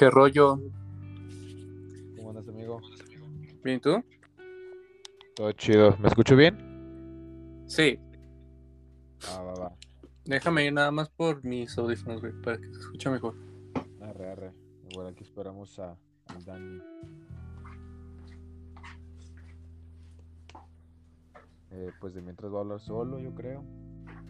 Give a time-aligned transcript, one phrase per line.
[0.00, 0.58] ¿Qué rollo?
[2.16, 2.80] ¿Cómo andas, amigo?
[3.62, 4.02] ¿Bien y tú?
[5.36, 5.94] Todo chido.
[5.98, 6.56] ¿Me escucho bien?
[7.66, 7.98] Sí.
[9.28, 9.72] Ah, va, va.
[10.24, 13.34] Déjame ir nada más por mis audífonos, güey, para que se escuche mejor.
[14.00, 14.52] Arre, arre.
[14.90, 15.94] Igual aquí esperamos a,
[16.28, 16.80] al Dani.
[21.72, 23.62] Eh, pues de mientras va a hablar solo, yo creo.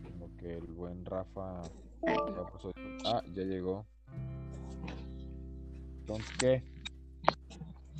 [0.03, 1.63] Como que el buen Rafa
[2.05, 2.73] ya puso-
[3.05, 3.87] Ah, ya llegó.
[6.01, 6.63] Entonces, ¿qué?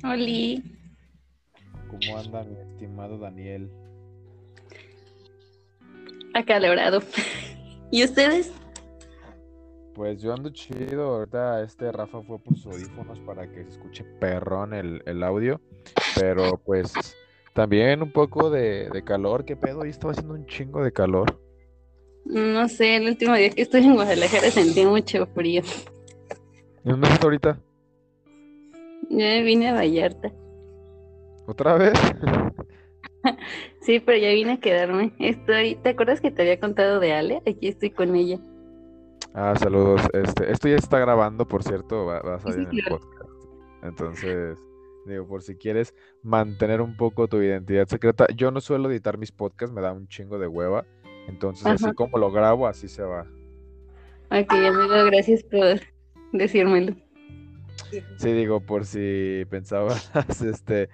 [0.03, 0.63] Oli,
[1.89, 3.69] ¿Cómo anda mi estimado Daniel?
[6.33, 7.01] acalorado.
[7.91, 8.51] ¿Y ustedes?
[9.93, 11.15] Pues yo ando chido.
[11.15, 15.59] Ahorita este Rafa fue por sus audífonos para que se escuche perrón el, el audio.
[16.19, 16.93] Pero pues
[17.53, 19.43] también un poco de, de calor.
[19.45, 19.79] ¿Qué pedo?
[19.79, 21.39] Hoy estaba haciendo un chingo de calor.
[22.25, 25.63] No sé, el último día que estuve en Guadalajara sentí mucho frío.
[26.85, 27.59] ¿Y dónde estás ahorita?
[29.13, 30.31] Ya vine a Vallarta.
[31.45, 31.93] ¿Otra vez?
[33.81, 35.13] Sí, pero ya vine a quedarme.
[35.19, 37.41] Estoy, ¿te acuerdas que te había contado de Ale?
[37.47, 38.39] Aquí estoy con ella.
[39.35, 40.01] Ah, saludos.
[40.13, 42.99] Este, esto ya está grabando, por cierto, va, va a salir Sí, en el claro.
[42.99, 43.29] podcast.
[43.83, 44.57] Entonces,
[45.05, 48.25] digo, por si quieres mantener un poco tu identidad secreta.
[48.35, 50.85] Yo no suelo editar mis podcasts, me da un chingo de hueva.
[51.27, 53.27] Entonces, así como lo grabo, así se va.
[54.31, 55.79] Ok, amigo, gracias por
[56.33, 56.95] decírmelo.
[58.17, 60.11] Sí, digo, por si pensabas,
[60.45, 60.89] este,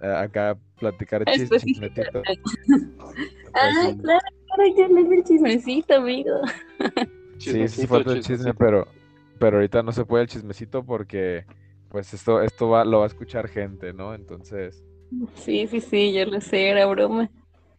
[0.00, 1.54] acá platicar chis- Específico.
[1.54, 2.26] chismetito.
[3.54, 4.20] Ah, Pues, claro,
[4.56, 6.40] claro, el chismecito, amigo.
[7.38, 8.54] sí, sí, Chismecito, falta el chisme, chismecito.
[8.54, 8.86] pero,
[9.38, 11.46] pero ahorita no se puede el chismecito porque,
[11.88, 14.14] pues, esto, esto va, lo va a escuchar gente, ¿no?
[14.14, 14.84] Entonces,
[15.36, 17.30] Sí, sí, sí, yo lo sé, era broma.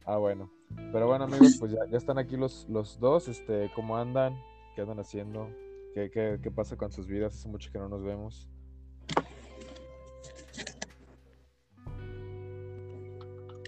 [0.05, 0.51] ah, bueno.
[0.91, 4.43] Pero bueno, amigos, pues ya, ya están aquí los, los dos, este, ¿cómo andan?
[4.75, 5.49] ¿Qué andan haciendo?
[5.93, 7.35] ¿Qué, qué, qué pasa con sus vidas?
[7.35, 8.47] Hace mucho que no nos vemos.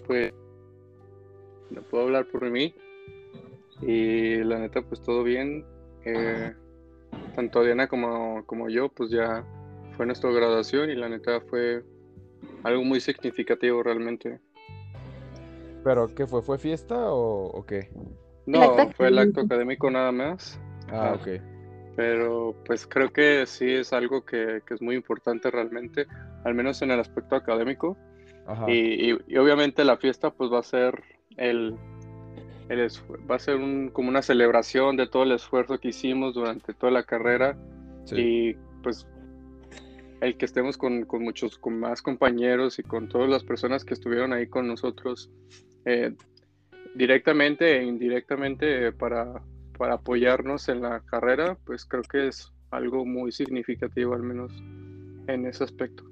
[0.06, 0.32] Pues
[1.70, 2.74] no puedo hablar por mí.
[3.82, 5.64] Y la neta, pues todo bien.
[6.04, 6.52] Eh,
[7.34, 9.44] tanto Diana como, como yo, pues ya
[9.96, 11.82] fue nuestra graduación y la neta fue
[12.62, 14.40] algo muy significativo realmente.
[15.84, 16.42] ¿Pero qué fue?
[16.42, 17.90] ¿Fue fiesta o, o qué?
[18.46, 19.86] No, fue el acto académico.
[19.86, 20.60] académico nada más.
[20.88, 21.14] Ah, Ah.
[21.20, 21.42] ok.
[21.96, 26.06] Pero pues creo que sí es algo que, que es muy importante realmente,
[26.44, 27.96] al menos en el aspecto académico.
[28.68, 31.02] Y, y- y obviamente la fiesta pues va a ser
[31.36, 31.74] el,
[32.68, 32.88] el
[33.30, 36.92] va a ser un, como una celebración de todo el esfuerzo que hicimos durante toda
[36.92, 37.56] la carrera
[38.04, 38.16] Sí.
[38.20, 39.06] y pues
[40.20, 43.94] el que estemos con, con muchos con más compañeros y con todas las personas que
[43.94, 45.28] estuvieron ahí con nosotros
[45.84, 46.14] eh,
[46.94, 49.42] directamente e indirectamente para,
[49.76, 54.52] para apoyarnos en la carrera, pues creo que es algo muy significativo al menos
[55.26, 56.04] en ese aspecto.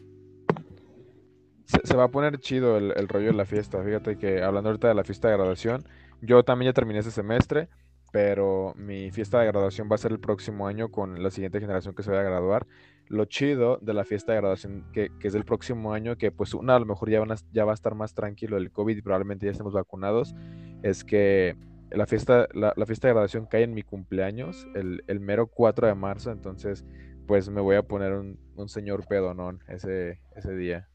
[1.65, 3.83] Se, va a poner chido el, rollo de la fiesta.
[3.83, 5.85] Fíjate que hablando ahorita de la fiesta de graduación,
[6.21, 7.69] yo también ya terminé ese semestre,
[8.13, 11.95] pero mi fiesta de graduación va a ser el próximo año con la siguiente generación
[11.95, 12.67] que se vaya a graduar.
[13.09, 16.77] Lo chido de la fiesta de graduación que, es del próximo año, que pues una
[16.77, 19.47] a lo mejor ya, van ya va a estar más tranquilo el COVID y probablemente
[19.47, 20.35] ya estemos vacunados,
[20.83, 21.57] es que
[21.91, 26.31] la fiesta, la, fiesta de graduación cae en mi cumpleaños, el, mero 4 de marzo,
[26.31, 26.85] entonces
[27.27, 30.89] pues me voy a poner un, un señor pedonón ese, ese día.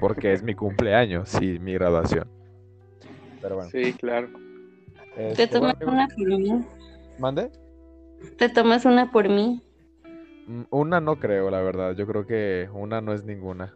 [0.00, 2.28] Porque es mi cumpleaños y mi graduación.
[3.40, 3.70] Pero bueno.
[3.70, 4.28] Sí, claro.
[5.14, 6.64] Te este, tomas bueno, una por mí.
[7.18, 7.50] ¿Mande?
[8.38, 9.62] Te tomas una por mí.
[10.46, 11.94] Mm, Una no creo, la verdad.
[11.96, 13.74] Yo creo que una no es ninguna.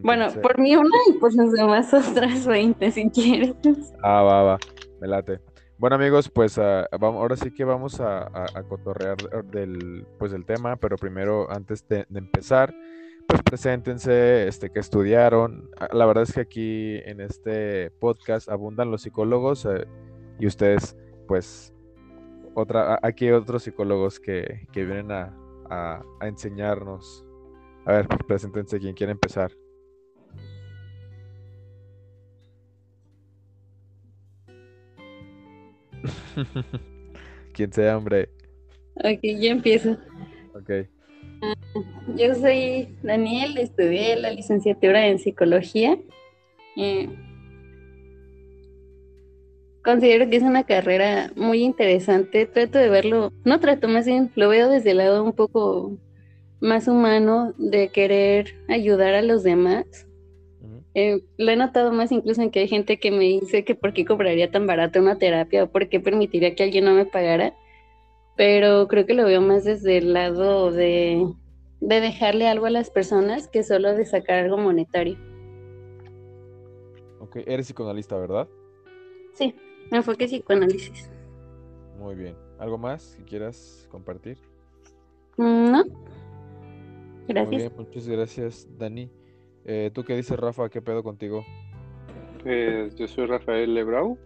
[0.00, 3.54] Bueno, por mí una y pues los demás otras 20 si quieres.
[4.02, 4.58] Ah, va, va.
[5.00, 5.40] Me late.
[5.78, 9.16] Bueno, amigos, pues ah, vamos, ahora sí que vamos a, a- a cotorrear
[9.46, 12.74] del, pues, del tema, pero primero, antes de, de empezar,
[13.26, 15.70] pues preséntense, este, que estudiaron.
[15.78, 19.86] Ah, La verdad es que aquí en este podcast abundan los psicólogos eh,
[20.38, 21.72] y ustedes, pues,
[22.54, 25.34] otra, aquí hay otros psicólogos que, que vienen a,
[25.70, 27.24] a- a enseñarnos.
[27.86, 29.52] A ver, preséntense quien quiere empezar.
[37.52, 38.30] Quien sea, hombre.
[38.96, 39.96] Ok, ya empiezo.
[40.54, 40.88] Ok.
[42.16, 45.98] Yo soy Daniel, estudié la licenciatura en psicología.
[46.76, 47.08] Eh,
[49.82, 52.46] considero que es una carrera muy interesante.
[52.46, 55.98] Trato de verlo, no trato más bien, lo veo desde el lado un poco
[56.60, 60.06] más humano de querer ayudar a los demás.
[60.94, 63.92] Eh, lo he notado más incluso en que hay gente que me dice que por
[63.92, 67.52] qué cobraría tan barato una terapia o por qué permitiría que alguien no me pagara,
[68.36, 71.26] pero creo que lo veo más desde el lado de,
[71.86, 75.18] de dejarle algo a las personas que solo de sacar algo monetario.
[77.20, 78.48] Ok, eres psicoanalista, ¿verdad?
[79.34, 79.54] Sí,
[79.90, 81.10] enfoque psicoanálisis.
[81.98, 82.36] Muy bien.
[82.58, 84.38] ¿Algo más que quieras compartir?
[85.36, 85.84] Mm, No.
[85.84, 87.50] Muy Gracias.
[87.56, 89.10] bien, muchas gracias, Dani.
[89.64, 90.68] Eh, ¿tú qué dices, Rafa?
[90.68, 91.42] ¿Qué pedo contigo?
[92.42, 94.18] Pues yo soy Rafael Lebrau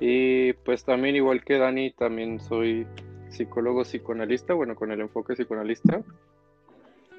[0.00, 2.86] y pues también igual que Dani, también soy
[3.28, 6.02] psicólogo psicoanalista, bueno, con el enfoque psicoanalista.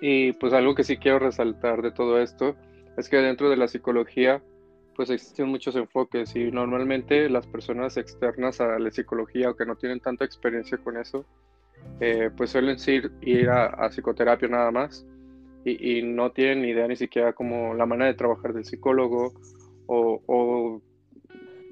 [0.05, 2.57] Y pues algo que sí quiero resaltar de todo esto
[2.97, 4.43] es que dentro de la psicología
[4.97, 9.77] pues existen muchos enfoques y normalmente las personas externas a la psicología o que no
[9.77, 11.25] tienen tanta experiencia con eso,
[12.01, 15.07] eh, pues suelen ir, ir a, psicoterapia nada más
[15.63, 19.31] y, no tienen ni idea ni siquiera como la manera de trabajar del psicólogo
[19.87, 20.81] o,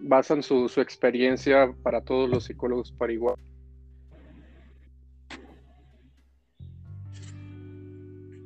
[0.03, 3.35] basan su experiencia para todos los psicólogos para igual.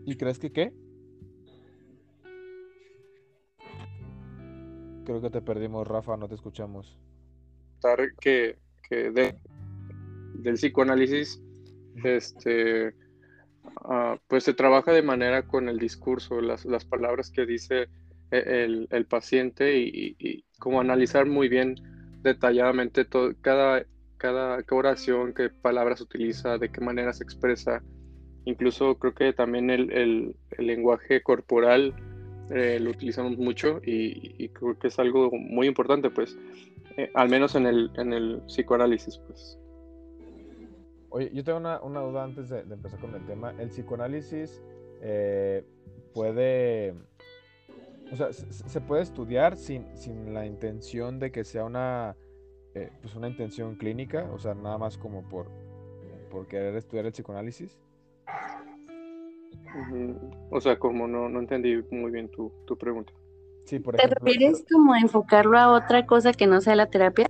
[0.05, 0.71] ¿Y crees que qué?
[5.05, 6.97] Creo que te perdimos, Rafa, no te escuchamos.
[8.19, 8.57] Que,
[8.89, 9.37] que de-
[10.35, 11.41] del psicoanálisis
[12.03, 12.95] este
[13.83, 17.87] ah, pues se trabaja de manera con el discurso, las, las palabras que dice
[18.31, 21.75] e- el, el paciente y, y- y como analizar muy bien
[22.23, 23.85] detalladamente todo, cada,
[24.17, 27.83] cada, oración, qué palabras utiliza, de qué manera se expresa.
[28.45, 31.93] Incluso creo que también el, el- lenguaje corporal
[32.51, 36.37] eh, lo utilizamos mucho y, creo que es algo muy importante, pues,
[36.97, 39.59] eh, al menos en el, en el psicoanálisis, pues.
[41.09, 43.53] Oye, yo tengo una, una duda antes de, empezar con el tema.
[43.57, 44.61] ¿El psicoanálisis
[45.01, 45.63] eh,
[46.13, 46.93] puede,
[48.11, 52.15] o sea, se, se puede estudiar sin, sin la intención de que sea una,
[52.75, 54.29] eh, pues una intención clínica?
[54.31, 55.47] O sea, nada más como por,
[56.29, 57.79] por querer estudiar el psicoanálisis.
[60.51, 63.11] O sea, como no, no entendí muy bien tu, tu pregunta.
[63.65, 64.25] Sí, por ¿Te ejemplo.
[64.25, 67.27] refieres como a enfocarlo a otra cosa que no sea la terapia?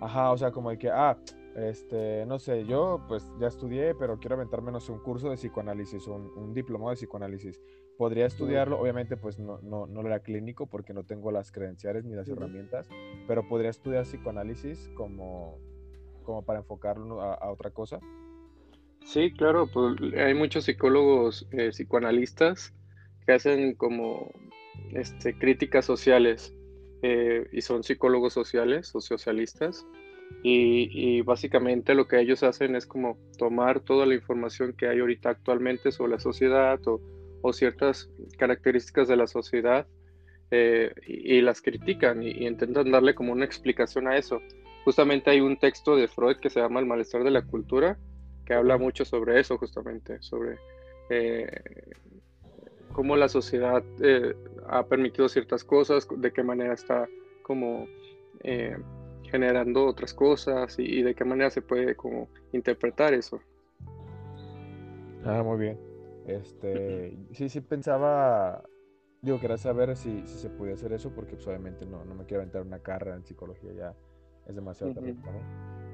[0.00, 1.16] Ajá, o sea, como de que, ah,
[1.56, 5.36] este, no sé, yo pues ya estudié, pero quiero aventarme, no sé, un curso de
[5.36, 7.60] psicoanálisis, un, un diplomado de psicoanálisis.
[7.96, 12.04] Podría estudiarlo, obviamente pues no, no, no lo era clínico porque no tengo las credenciales
[12.04, 12.38] ni las Ujú.
[12.38, 12.88] herramientas,
[13.26, 15.58] pero podría estudiar psicoanálisis como,
[16.24, 18.00] como para enfocarlo a, a otra cosa.
[19.06, 22.74] Sí, claro, pues hay muchos psicólogos eh, psicoanalistas
[23.24, 24.32] que hacen como
[24.94, 26.52] este, críticas sociales
[27.02, 29.86] eh, y son psicólogos sociales o socialistas
[30.42, 34.98] y, y básicamente lo que ellos hacen es como tomar toda la información que hay
[34.98, 37.00] ahorita actualmente sobre la sociedad o,
[37.52, 39.86] ciertas características de la sociedad
[40.50, 44.40] eh, y, las critican y intentan darle como una explicación a eso.
[44.84, 47.96] Justamente hay un texto de Freud que se llama El malestar de la cultura
[48.46, 50.58] que habla mucho sobre eso justamente, sobre
[51.10, 51.60] eh,
[52.92, 54.34] cómo la sociedad eh,
[54.68, 57.08] ha permitido ciertas cosas, de qué manera está
[57.42, 57.86] como
[58.42, 58.78] eh,
[59.24, 63.40] generando otras cosas y, y de qué manera se puede como interpretar eso.
[65.24, 65.78] Ah, muy bien.
[66.26, 68.62] Este, sí, sí pensaba,
[69.22, 72.24] digo, quería saber si, si se podía hacer eso, porque pues, obviamente no, no me
[72.26, 73.94] quiero aventar una carrera en psicología, ya
[74.46, 75.40] es demasiado tarde para mí,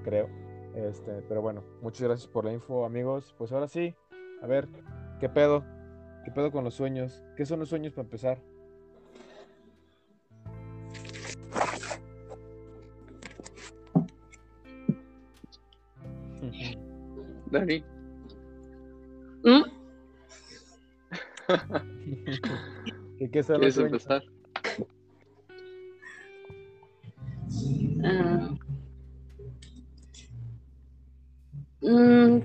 [0.04, 0.51] creo.
[0.74, 3.34] Este, pero bueno, muchas gracias por la info, amigos.
[3.38, 3.94] Pues ahora sí,
[4.42, 4.68] a ver,
[5.20, 5.64] ¿qué pedo?
[6.24, 7.22] ¿Qué pedo con los sueños?
[7.36, 8.38] ¿Qué son los sueños para empezar?
[17.52, 17.84] Dani,
[19.44, 19.62] ¿Mm?
[23.18, 24.06] ¿Qué, qué son los ¿quieres sueños?
[24.06, 24.22] empezar?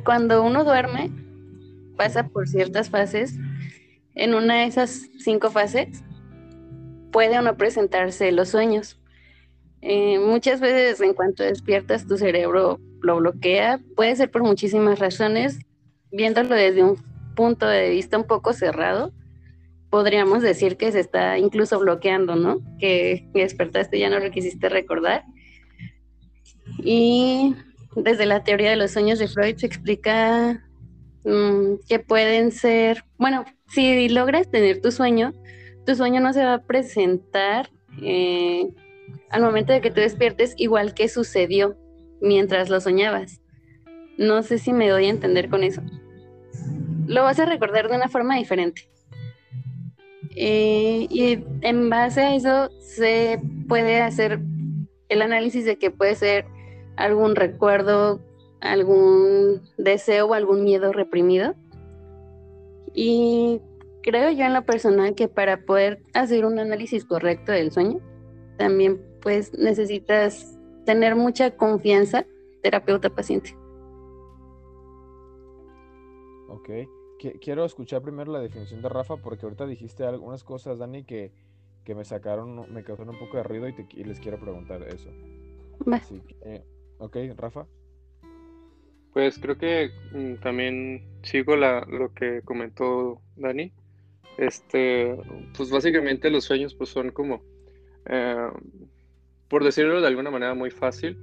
[0.07, 1.11] Cuando uno duerme,
[1.97, 3.37] pasa por ciertas fases.
[4.15, 6.01] En una de esas cinco fases
[7.11, 8.97] puede o no presentarse los sueños.
[9.81, 13.81] Eh, muchas veces en cuanto despiertas tu cerebro lo bloquea.
[13.97, 15.59] Puede ser por muchísimas razones.
[16.09, 16.95] Viéndolo desde un
[17.35, 19.11] punto de vista un poco cerrado,
[19.89, 22.61] podríamos decir que se está incluso bloqueando, ¿no?
[22.79, 25.25] Que despertaste y ya no lo quisiste recordar.
[26.81, 27.57] Y
[27.96, 30.63] desde la teoría de los sueños de Freud se explica
[31.24, 35.34] mm, que pueden ser, bueno, si logras tener tu sueño,
[35.86, 37.70] tu sueño no se va a presentar
[38.01, 38.67] eh,
[39.29, 41.77] al momento de que tú despiertes igual que sucedió
[42.22, 43.41] mientras lo soñabas.
[44.17, 45.82] No sé si me doy a entender con eso.
[47.06, 48.89] Lo vas a recordar de una forma diferente.
[50.36, 54.39] Eh, y en base a eso se puede hacer
[55.10, 56.46] el análisis de que puede ser
[56.98, 58.20] algún recuerdo,
[58.60, 61.56] algún deseo o algún miedo reprimido.
[62.94, 63.62] Y
[64.04, 68.00] creo yo en lo personal que para poder hacer un análisis correcto del sueño,
[68.58, 72.25] también pues necesitas tener mucha confianza
[72.63, 73.56] terapeuta-paciente.
[76.50, 76.70] Ok,
[77.42, 81.32] quiero escuchar primero la definición de Rafa porque ahorita dijiste algunas cosas, Dani, que,
[81.86, 85.10] me sacaron, me causaron un poco de ruido y, les quiero preguntar eso.
[87.00, 87.66] Ok, Rafa.
[89.13, 93.72] Pues creo que mm, también sigo la, lo que comentó Dani.
[94.38, 95.18] Este,
[95.56, 97.42] pues básicamente los sueños pues son como,
[98.06, 98.50] eh,
[99.48, 101.18] por decirlo de alguna manera muy fácil,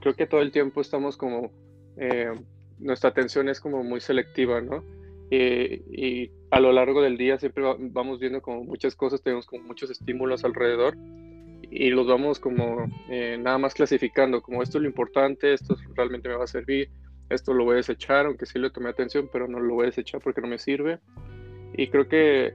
[0.00, 1.52] creo que todo el tiempo estamos como,
[1.96, 2.32] eh,
[2.80, 4.82] nuestra atención es como muy selectiva, ¿no?
[5.34, 9.88] y a lo largo del día siempre vamos viendo como muchas cosas, tenemos como muchos
[9.90, 10.94] estímulos alrededor
[11.74, 16.28] y los vamos como eh, nada más clasificando, como esto es lo importante, esto realmente
[16.28, 16.90] me va a servir,
[17.30, 19.86] esto lo voy a desechar, aunque sí le tomé atención, pero no lo voy a
[19.86, 20.98] desechar porque no me sirve.
[21.74, 22.54] Y creo que eh,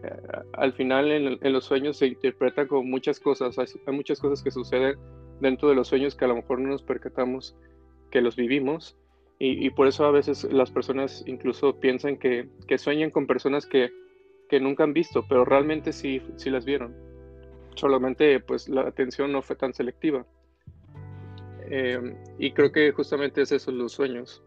[0.53, 5.00] al final en, los sueños se interpreta como muchas cosas, hay, muchas cosas que suceden
[5.41, 7.55] dentro de los sueños que a lo mejor no nos percatamos
[8.12, 8.97] que los vivimos
[9.39, 13.91] y, por eso a veces las personas incluso piensan que, que sueñan con personas que,
[14.50, 17.06] que, nunca han visto, pero realmente sí, sí las vieron.
[17.77, 20.25] Solamente pues la atención no fue tan selectiva.
[21.69, 24.43] Eh, y creo que justamente es eso los sueños.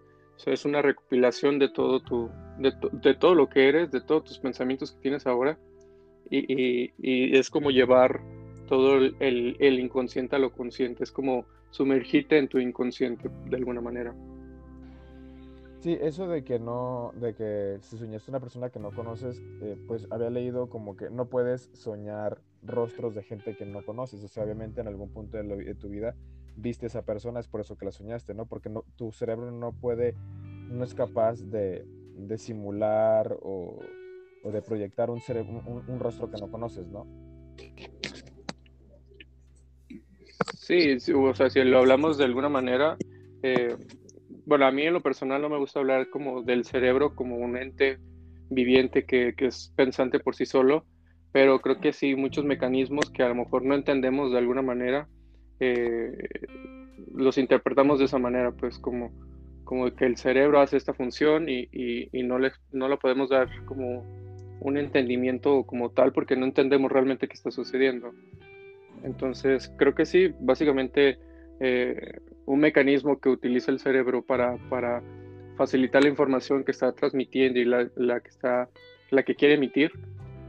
[0.47, 4.39] Es una recopilación de todo tu, de, de, todo lo que eres, de todos tus
[4.39, 5.59] pensamientos que tienes ahora.
[6.31, 6.93] Y
[7.37, 8.21] es como llevar
[8.69, 11.03] todo el, el, inconsciente a lo consciente.
[11.03, 14.15] Es como sumergirte en tu inconsciente de alguna manera.
[15.81, 19.79] Sí, eso de que no, de que si soñaste una persona que no conoces, eh,
[19.89, 24.23] pues había leído como que no puedes soñar rostros de gente que no conoces.
[24.23, 26.15] O sea, obviamente en algún punto de, tu vida
[26.55, 28.45] viste a esa persona, es por eso que la soñaste, ¿no?
[28.45, 30.15] Porque no, tu cerebro no puede,
[30.69, 33.79] no es capaz de, de simular o,
[34.45, 35.23] de proyectar un,
[35.67, 37.07] un, un, rostro que no conoces, ¿no?
[40.59, 42.99] Sí, o sea, si lo hablamos de alguna manera,
[43.43, 43.77] eh,
[44.51, 47.57] bueno, a mí en lo personal no me gusta hablar como del cerebro como un
[47.57, 48.01] ente
[48.49, 50.85] viviente que, es pensante por sí solo,
[51.31, 55.07] pero creo que sí, muchos mecanismos que a lo mejor no entendemos de alguna manera,
[55.61, 56.11] eh,
[57.15, 59.13] los interpretamos de esa manera, pues como,
[59.63, 64.03] como que el cerebro hace esta función y, no, le, no lo podemos dar como
[64.59, 68.11] un entendimiento como tal porque no entendemos realmente qué está sucediendo.
[69.05, 71.21] Entonces, creo que sí, básicamente
[71.61, 72.19] eh,
[72.51, 75.05] un mecanismo que utiliza el cerebro para, para
[75.57, 78.69] facilitar la información que está transmitiendo y la, la que, está,
[79.11, 79.93] la que quiere emitir,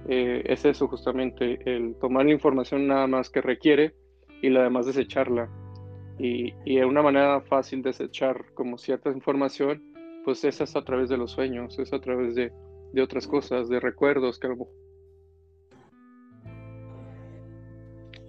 [0.08, 3.94] eh, es eso justamente, el tomar la información nada más que requiere
[4.42, 5.48] y la demás desecharla.
[6.18, 9.84] Y, y una manera fácil de desechar como cierta información,
[10.26, 12.52] pues es a través de los sueños, es a través de,
[12.94, 14.48] de otras cosas, de recuerdos que.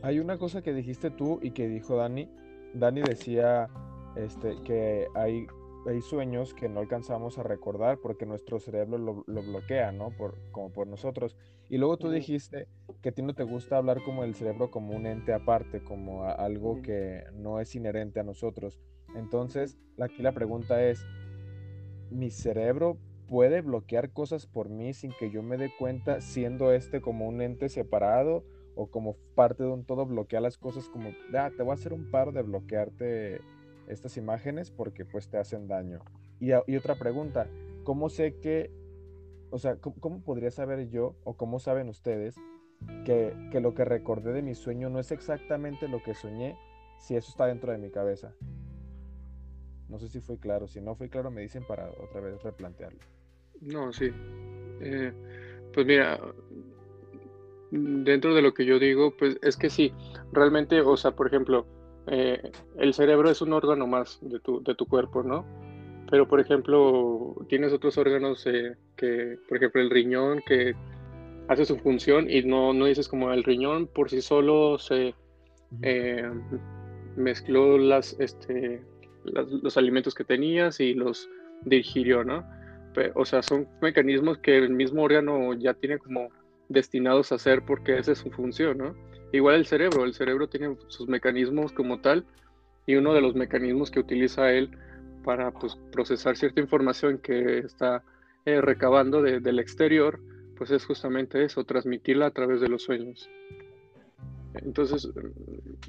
[0.03, 2.29] Hay una cosa que dijiste tú y que dijo Dani,
[2.75, 3.69] Dani decía
[4.17, 5.47] este, que hay,
[5.87, 10.11] hay sueños que no alcanzamos a recordar porque nuestro cerebro lo, bloquea, ¿no?
[10.11, 11.37] Por, como por nosotros.
[11.69, 12.69] Y luego tú dijiste
[13.01, 16.25] que a ti no te gusta hablar como el cerebro como un ente aparte, como
[16.25, 18.79] algo que no es inherente a nosotros.
[19.15, 21.05] Entonces, aquí la pregunta es,
[22.11, 22.99] ¿mi cerebro
[23.29, 27.41] puede bloquear cosas por mí sin que yo me dé cuenta, siendo este como un
[27.41, 28.45] ente separado?
[28.75, 31.93] O como parte de un todo bloquear las cosas como, ah, te voy a hacer
[31.93, 33.41] un paro de bloquearte
[33.89, 36.01] estas imágenes porque pues te hacen daño.
[36.41, 37.47] Y, otra pregunta,
[37.85, 38.71] ¿cómo sé que,
[39.51, 42.35] o sea, ¿cómo, podría saber yo o cómo saben ustedes
[43.05, 46.57] que, que, lo que recordé de mi sueño no es exactamente lo que soñé
[46.99, 48.35] si eso está dentro de mi cabeza?
[49.89, 52.99] No sé si fue claro, si no fue claro me dicen para otra vez replantearlo.
[53.61, 54.11] No, sí.
[54.81, 55.13] Eh,
[55.73, 56.19] pues mira,
[57.73, 59.93] dentro de lo que yo digo, pues es que sí,
[60.33, 61.67] realmente, o sea, por ejemplo,
[62.07, 65.45] eh, el cerebro es un órgano más de tu, de tu cuerpo, ¿no?
[66.11, 70.75] Pero, por ejemplo, tienes otros órganos eh, que, por ejemplo, el riñón que
[71.49, 75.15] hace su función y no, no dices como el riñón por sí solo se
[75.81, 76.31] eh,
[77.17, 78.83] mezcló las, este,
[79.25, 81.29] los alimentos que tenías y los
[81.65, 82.45] digirió, ¿no?
[83.15, 86.29] o sea, son mecanismos que el mismo órgano ya tiene como
[86.69, 88.95] destinados a hacer porque esa es su función, ¿no?
[89.33, 92.25] Igual el cerebro, el cerebro tiene sus mecanismos como tal
[92.87, 94.71] y uno de los mecanismos que utiliza él
[95.25, 98.03] para pues, procesar cierta información que está
[98.45, 100.21] eh, recabando del exterior,
[100.57, 103.31] pues es justamente eso, transmitirla a través de los sueños.
[104.55, 105.09] Entonces,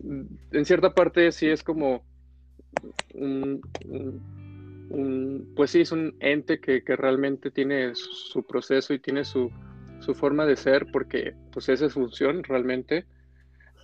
[0.03, 2.05] en cierta parte sí es como
[3.13, 3.61] un,
[5.55, 9.51] pues sí, es un ente que realmente tiene su proceso y tiene su,
[10.03, 13.05] su, forma de ser, porque pues esa es función realmente,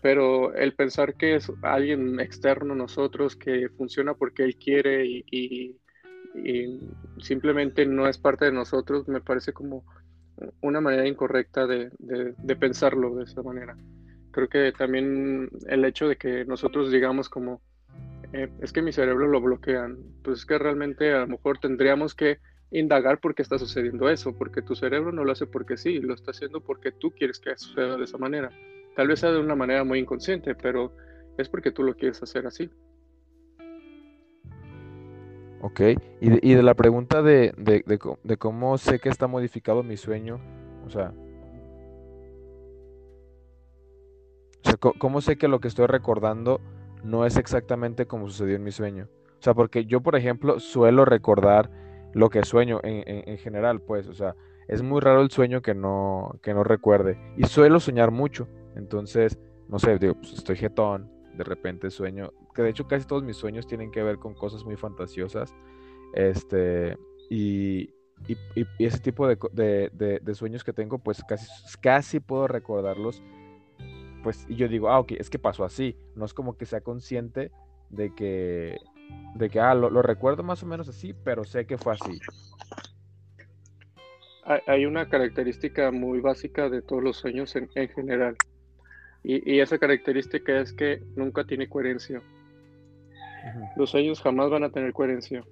[0.01, 5.25] pero el pensar que es alguien externo a nosotros, que funciona porque él quiere y,
[5.31, 5.75] y,
[7.21, 9.83] simplemente no es parte de nosotros, me parece como
[10.61, 13.75] una manera incorrecta de, de, de pensarlo de esa manera.
[14.31, 17.61] Creo que también el hecho de que nosotros digamos como
[18.33, 19.97] eh, es que mi cerebro lo bloquean.
[20.23, 22.39] Pues es que realmente a lo mejor tendríamos que
[22.71, 26.13] indagar por qué está sucediendo eso, porque tu cerebro no lo hace porque sí, lo
[26.13, 28.51] está haciendo porque tú quieres que suceda de esa manera.
[28.95, 30.93] Tal vez sea de una manera muy inconsciente, pero
[31.37, 32.69] es porque tú lo quieres hacer así.
[35.61, 35.81] Ok,
[36.21, 37.83] y de, la pregunta de, de,
[38.23, 40.39] de, cómo sé que está modificado mi sueño,
[40.85, 41.13] o sea,
[44.63, 46.61] o sea, ¿cómo sé que lo que estoy recordando
[47.03, 49.07] no es exactamente como sucedió en mi sueño.
[49.39, 51.69] O sea, porque yo, por ejemplo, suelo recordar
[52.13, 54.35] lo que sueño en, general, pues, o sea,
[54.67, 57.17] es muy raro el sueño que no, que no recuerde.
[57.37, 58.47] Y suelo soñar mucho.
[58.75, 63.23] Entonces, no sé, digo, pues estoy jetón, de repente sueño, que de hecho casi todos
[63.23, 65.53] mis sueños tienen que ver con cosas muy fantasiosas.
[66.13, 66.97] Este,
[67.29, 67.93] y,
[68.79, 69.37] ese tipo de,
[69.93, 71.47] de, sueños que tengo, pues casi,
[71.81, 73.23] casi puedo recordarlos
[74.23, 75.95] pues y yo digo, ah, ok, es que pasó así.
[76.15, 77.51] No es como que sea consciente
[77.89, 78.77] de que,
[79.35, 82.19] de que ah, lo, recuerdo más o menos así, pero sé que fue así.
[84.65, 88.35] Hay una característica muy básica de todos los sueños en, general.
[89.23, 92.21] Y, esa característica es que nunca tiene coherencia.
[93.75, 95.43] Los sueños jamás van a tener coherencia.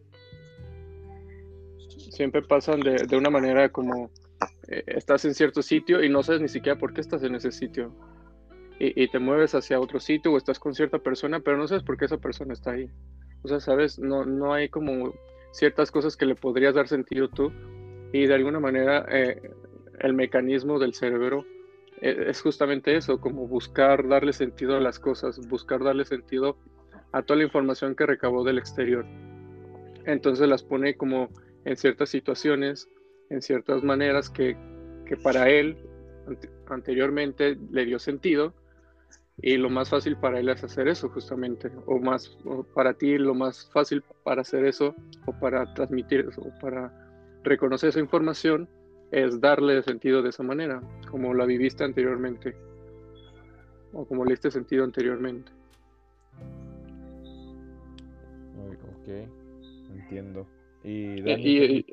[1.87, 4.09] Siempre pasan de, una manera como
[4.67, 7.51] eh, estás en cierto sitio y no sabes ni siquiera por qué estás en ese
[7.51, 7.93] sitio
[8.79, 11.97] y, te mueves hacia otro sitio o estás con cierta persona, pero no sabes por
[11.97, 12.89] qué esa persona está ahí.
[13.43, 15.13] O sea, sabes, no, no hay como
[15.51, 17.51] ciertas cosas que le podrías dar sentido tú
[18.11, 19.41] y de alguna manera eh,
[19.99, 21.45] el mecanismo del cerebro
[22.01, 26.57] eh, es justamente eso, como buscar darle sentido a las cosas, buscar darle sentido
[27.11, 29.05] a toda la información que recabó del exterior.
[30.05, 31.29] Entonces las pone como
[31.65, 32.87] en ciertas situaciones,
[33.29, 34.57] en ciertas maneras que,
[35.05, 35.77] que para él
[36.69, 38.53] anteriormente le dio sentido
[39.41, 42.37] y lo más fácil para él es hacer eso justamente, o más
[42.73, 44.95] para ti lo más fácil para hacer eso
[45.25, 46.91] o para transmitir eso, o para
[47.43, 48.67] reconocer esa información
[49.11, 52.55] es darle sentido de esa manera, como la viviste anteriormente
[53.93, 55.51] o como le diste sentido anteriormente.
[58.99, 59.07] Ok,
[59.91, 60.47] entiendo.
[60.83, 61.85] Y,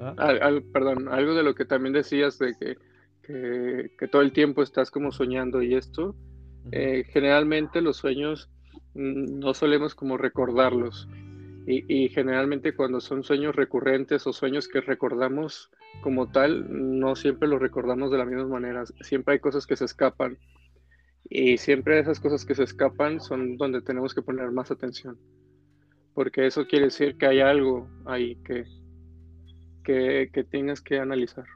[0.00, 0.50] ¿Ah?
[0.72, 2.76] perdón, algo de lo que también decías de que,
[3.22, 6.14] que, que todo el tiempo estás como soñando y esto,
[6.72, 8.50] eh, generalmente los sueños
[8.94, 11.08] mm, no solemos como recordarlos.
[11.66, 15.70] Y, generalmente cuando son sueños recurrentes o sueños que recordamos
[16.02, 19.86] como tal, no siempre los recordamos de la misma manera, siempre hay cosas que se
[19.86, 20.36] escapan.
[21.30, 25.18] Y siempre esas cosas que se escapan son donde tenemos que poner más atención,
[26.12, 28.66] porque eso quiere decir que hay algo ahí que,
[29.82, 31.46] que, que tienes que analizar.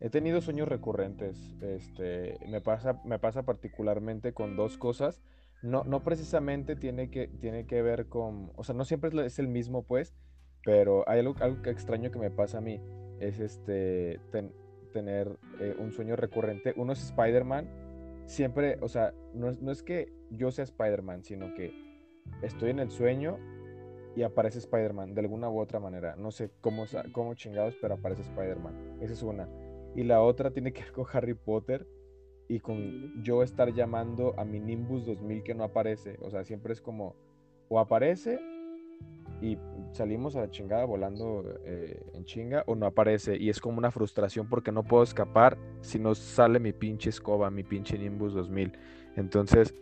[0.00, 1.36] He tenido sueños recurrentes.
[1.60, 5.20] Este, me pasa, me pasa particularmente con dos cosas.
[5.62, 9.48] No, no precisamente tiene que, tiene que ver con, o sea, no siempre es el
[9.48, 10.14] mismo, pues,
[10.64, 12.80] pero hay algo, algo extraño que me pasa a mí.
[13.18, 14.18] Es este,
[14.94, 16.72] tener eh, un sueño recurrente.
[16.76, 17.68] Uno es Spider-Man.
[18.24, 21.74] Siempre, o sea, no no es que yo sea Spider-Man, sino que
[22.42, 23.38] estoy en el sueño
[24.16, 26.16] y aparece Spider-Man de alguna u otra manera.
[26.16, 28.98] No sé cómo, cómo chingados, pero aparece Spider-Man.
[29.00, 29.48] Esa es una.
[29.94, 31.86] Y la otra tiene que ver con Harry Potter
[32.48, 36.18] y con yo estar llamando a mi Nimbus 2000 que no aparece.
[36.20, 37.14] O sea, siempre es como,
[37.68, 38.40] o aparece
[39.40, 39.56] y
[39.92, 43.36] salimos a la chingada volando eh, en chinga, o no aparece.
[43.36, 47.50] Y es como una frustración porque no puedo escapar si no sale mi pinche escoba,
[47.50, 48.72] mi pinche Nimbus 2000.
[49.16, 49.74] Entonces,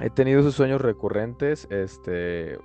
[0.00, 2.58] he tenido esos sueños recurrentes, este,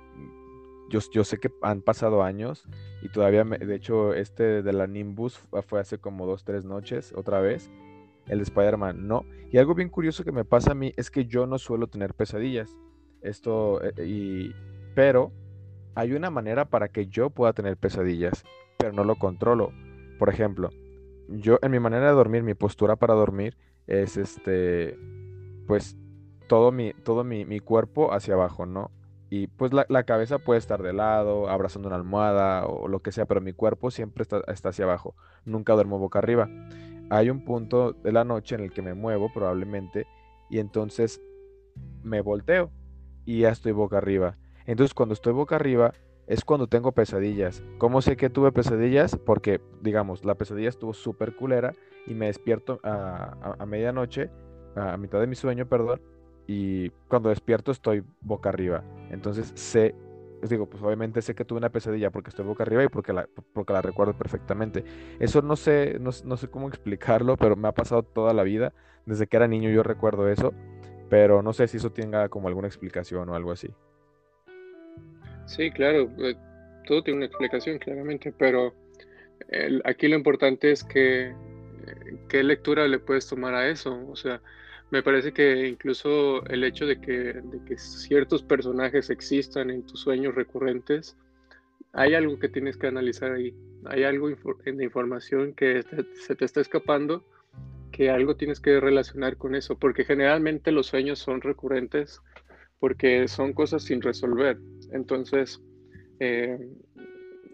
[0.88, 2.68] yo, sé que han pasado años
[3.02, 7.40] y todavía, de hecho, este de la Nimbus fue hace como dos, tres noches, otra
[7.40, 7.70] vez.
[8.28, 9.24] El de Spider-Man no.
[9.52, 12.12] Y algo bien curioso que me pasa a mí es que yo no suelo tener
[12.14, 12.76] pesadillas.
[13.20, 14.52] Esto, eh, y,
[14.94, 15.32] pero
[15.94, 18.44] hay una manera para que yo pueda tener pesadillas,
[18.78, 19.72] pero no lo controlo.
[20.18, 20.70] Por ejemplo,
[21.28, 24.98] yo en mi manera de dormir, mi postura para dormir es este,
[25.66, 25.96] pues
[26.48, 28.90] todo mi, todo mi, mi cuerpo hacia abajo, ¿no?
[29.28, 33.26] Y pues la, cabeza puede estar de lado, abrazando una almohada o lo que sea,
[33.26, 35.16] pero mi cuerpo siempre está, hacia abajo.
[35.44, 36.48] Nunca duermo boca arriba.
[37.10, 40.06] Hay un punto de la noche en el que me muevo probablemente
[40.48, 41.20] y entonces
[42.02, 42.70] me volteo
[43.24, 44.36] y ya estoy boca arriba.
[44.64, 45.92] Entonces cuando estoy boca arriba,
[46.26, 47.62] es cuando tengo pesadillas.
[47.78, 49.16] ¿Cómo sé que tuve pesadillas?
[49.16, 51.72] Porque, digamos, la pesadilla estuvo súper culera
[52.06, 54.30] y me despierto a, medianoche,
[54.74, 56.00] a, mitad de mi sueño, perdón,
[56.46, 58.84] y cuando despierto estoy boca arriba.
[59.10, 59.94] Entonces sé,
[60.40, 63.12] les digo, pues obviamente sé que tuve una pesadilla porque estoy boca arriba y porque
[63.12, 64.84] la, porque la recuerdo perfectamente.
[65.18, 68.72] Eso no sé, no, no sé cómo explicarlo, pero me ha pasado toda la vida.
[69.06, 70.52] Desde que era niño yo recuerdo eso,
[71.08, 73.68] pero no sé si eso tenga como alguna explicación o algo así.
[75.46, 76.34] Sí, claro, eh,
[76.86, 78.74] todo tiene una explicación, claramente, pero
[79.84, 81.34] aquí lo importante es que eh,
[82.28, 84.06] qué lectura le puedes tomar a eso.
[84.08, 84.40] O sea,
[84.90, 87.42] me parece que incluso el hecho de que,
[87.76, 91.16] ciertos personajes existan en tus sueños recurrentes,
[91.92, 93.54] hay algo que tienes que analizar ahí.
[93.86, 94.28] Hay algo
[94.64, 95.82] en información que
[96.14, 97.24] se te está escapando,
[97.90, 102.20] que algo tienes que relacionar con eso, porque generalmente los sueños son recurrentes
[102.78, 104.58] porque son cosas sin resolver.
[104.92, 105.60] Entonces,
[106.20, 106.58] eh,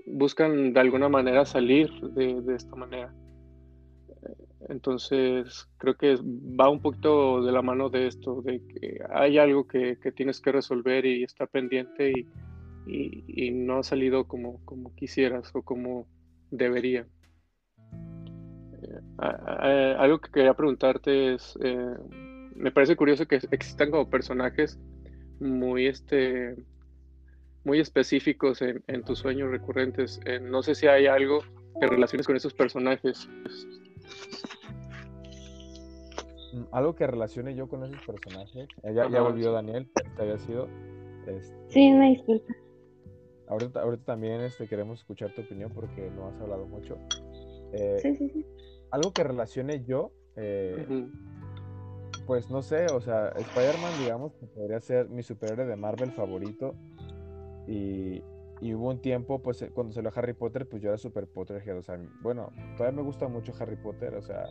[0.07, 3.14] buscan de alguna manera salir de, esta manera.
[4.72, 9.66] Entonces, creo que va un poquito de la mano de esto, de que hay algo
[9.66, 12.12] que, tienes que resolver y está pendiente
[12.87, 16.06] y, no ha salido como, como quisieras o como
[16.50, 17.06] debería.
[19.22, 21.94] Eh, algo que quería preguntarte es, eh,
[22.56, 24.78] me parece curioso que existan como personajes
[25.38, 26.56] muy este
[27.64, 30.18] muy específicos en, tus sueños recurrentes.
[30.24, 31.44] Eh, no sé si hay algo
[31.78, 33.28] que relaciones con esos personajes.
[36.53, 38.69] Mm, algo que relacione yo con esos personajes.
[38.83, 40.69] Eh, ya, volvió Daniel, te había sido.
[41.27, 42.53] Este, sí, me disculpa.
[43.49, 46.97] Ahorita, ahorita también este, queremos escuchar tu opinión porque no has hablado mucho.
[47.73, 48.47] Eh, sí, sí, sí.
[48.91, 50.12] Algo que relacione yo,
[52.27, 56.75] pues no sé, o sea, Spider-Man, digamos, que podría ser mi superhéroe de Marvel favorito.
[57.67, 58.23] Y,
[58.75, 61.79] hubo un tiempo, pues eh, cuando salió Harry Potter, pues yo era super Potterhead.
[61.79, 64.47] O sea, bueno, todavía me gusta mucho Harry Potter, o sea,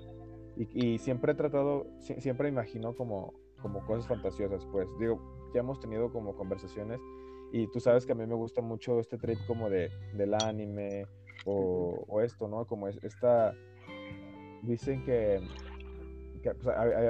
[0.58, 4.88] y, siempre he tratado, siempre imagino como, como cosas fantasiosas, pues.
[5.00, 5.20] Digo,
[5.54, 7.00] ya hemos tenido como conversaciones
[7.52, 11.06] y tú sabes que a mí me gusta mucho este trip como de, del anime
[11.46, 12.66] o, esto, ¿no?
[12.66, 13.54] Como es, esta...
[14.64, 15.42] Dicen que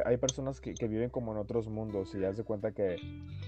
[0.05, 2.97] hay, personas que, viven como en otros mundos y ya se cuenta que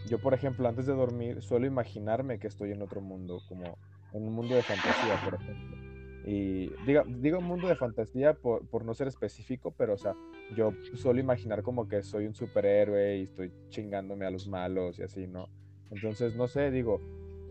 [0.08, 3.78] yo, por ejemplo, antes de dormir suelo imaginarme que estoy en otro mundo, como
[4.14, 5.83] en un mundo de fantasía, por ejemplo.
[6.26, 10.16] Y diga, digo mundo de fantasía por, por, no ser específico, pero o sea,
[10.56, 15.04] yo suelo imaginar como que soy un superhéroe y estoy chingándome a los malos y
[15.04, 15.50] así, ¿no?
[15.92, 17.02] Entonces, no sé, digo,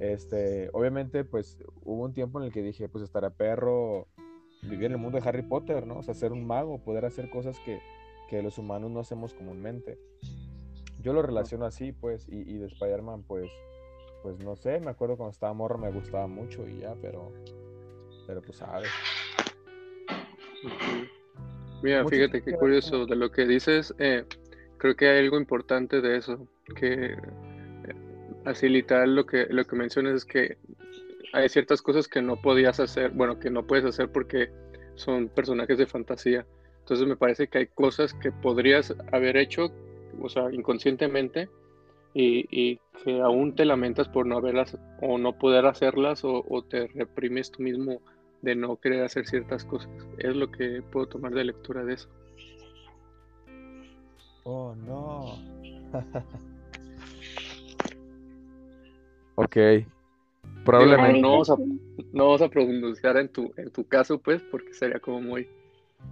[0.01, 4.09] este, obviamente, pues hubo un tiempo en el que dije, pues estará perro
[4.63, 5.99] vivir en el mundo de Harry Potter, ¿no?
[5.99, 7.81] O sea, ser un mago, poder hacer cosas que,
[8.29, 9.99] que los humanos no hacemos comúnmente.
[11.01, 13.51] Yo lo relaciono así, pues, y, y de Spider-Man, pues,
[14.23, 17.33] pues no sé, me acuerdo cuando estaba morro me gustaba mucho y ya, pero,
[18.27, 18.91] pero pues sabes.
[21.83, 24.25] Mira, fíjate qué curioso de lo que dices, eh,
[24.79, 27.17] creo que hay algo importante de eso, que eh,
[28.45, 30.59] así literal lo que, lo que mencionas es que
[31.33, 34.51] hay ciertas cosas que no podías hacer, bueno, que no puedes hacer porque
[34.95, 36.47] son personajes de fantasía.
[36.81, 39.73] Entonces me parece que hay cosas que podrías haber hecho,
[40.21, 41.49] o sea, inconscientemente,
[42.15, 47.51] y, que aún te lamentas por no haberlas o no poder hacerlas o, te reprimes
[47.51, 48.01] tú mismo
[48.43, 49.91] de no querer hacer ciertas cosas.
[50.19, 52.09] Es lo que puedo tomar de lectura de eso.
[54.45, 55.39] Oh, no.
[59.37, 59.57] ok.
[60.65, 61.21] Probablemente.
[61.21, 61.57] no, vamos a,
[62.13, 65.49] no vamos a pronunciar en tu, en tu caso, pues, porque sería como muy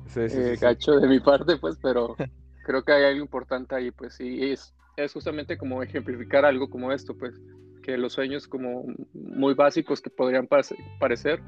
[0.07, 2.17] sí, sí, eh, gacho de mi parte, pues, pero
[2.65, 6.93] creo que hay algo importante ahí, pues, y es, es justamente como ejemplificar algo como
[6.93, 7.41] esto, pues,
[7.83, 11.41] que los sueños como muy básicos que podrían parecer,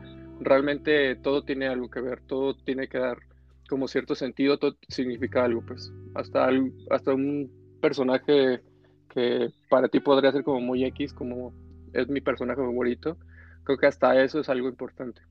[0.45, 3.19] realmente todo tiene algo que ver, todo tiene que dar
[3.69, 6.49] como cierto sentido, todo significa algo, pues, hasta,
[6.91, 7.51] hasta un
[7.81, 8.61] personaje
[9.09, 11.53] que para ti podría ser como muy X, como
[11.93, 13.17] es mi personaje favorito,
[13.65, 15.23] creo que hasta eso es algo importante.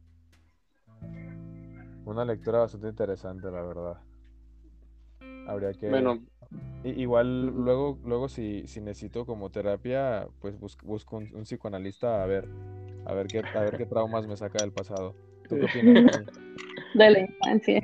[2.06, 3.97] Una lectura bastante interesante, la verdad.
[5.47, 5.89] Habría que.
[5.89, 6.19] Bueno.
[6.84, 12.47] Igual luego, luego si, si necesito como terapia, pues busco, un, psicoanalista a ver,
[13.12, 15.13] a ver qué, a ver qué traumas me saca del pasado.
[15.47, 16.21] ¿Tú qué opinas?
[16.95, 17.82] De la infancia.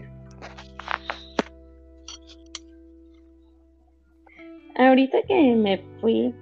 [4.76, 6.34] Ahorita que me fui,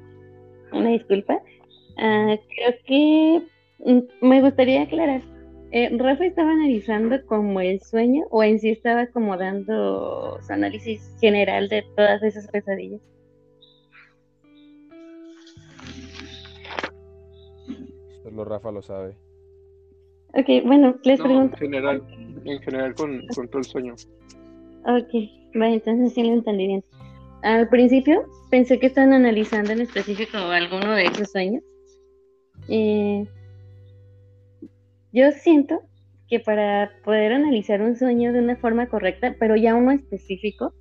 [0.71, 1.41] una disculpa,
[1.97, 3.41] ah, creo que
[3.79, 5.21] mm, me gustaría aclarar
[5.71, 11.11] eh, Rafa estaba analizando como el sueño o en sí estaba como dando su análisis
[11.19, 13.01] general de todas esas pesadillas.
[18.35, 19.15] Lo Rafa lo sabe.
[20.33, 21.55] Ok, bueno, les No, pregunto.
[21.55, 22.03] en general,
[22.43, 23.93] en general con, con todo el sueño.
[24.83, 25.13] Ok,
[25.53, 26.83] vale, entonces sí lo entendí bien.
[27.43, 31.63] Al principio pensé que estaban analizando en específico alguno de esos sueños.
[32.67, 33.25] Eh,
[35.13, 35.81] yo siento
[36.27, 40.73] que para poder analizar un sueño de una forma correcta, pero ya uno específico,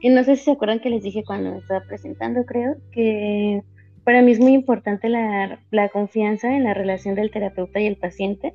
[0.00, 3.62] y no sé si se acuerdan que les dije cuando me estaba presentando, creo, que
[4.04, 7.96] para mí es muy importante la, la confianza en la relación del terapeuta y el
[7.96, 8.54] paciente.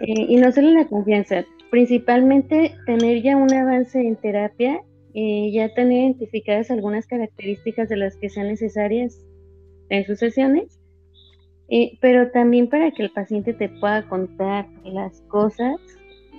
[0.00, 4.80] Eh, y no solo la confianza, principalmente tener ya un avance en terapia,
[5.14, 9.18] eh, ya tener identificadas algunas características de las que sean necesarias
[9.88, 10.80] en sus sesiones,
[11.68, 15.76] eh, pero también para que el paciente te pueda contar las cosas,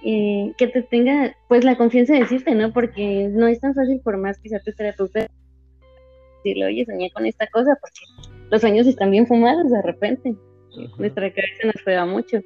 [0.03, 2.73] eh, que te tenga pues la confianza de decirte, ¿no?
[2.73, 5.27] Porque no es tan fácil por más que sea tu terapeuta
[6.43, 10.95] decirle, oye, soñé con esta cosa, porque los sueños están bien fumados de repente, Ujú.
[10.97, 12.41] nuestra cabeza nos juega mucho.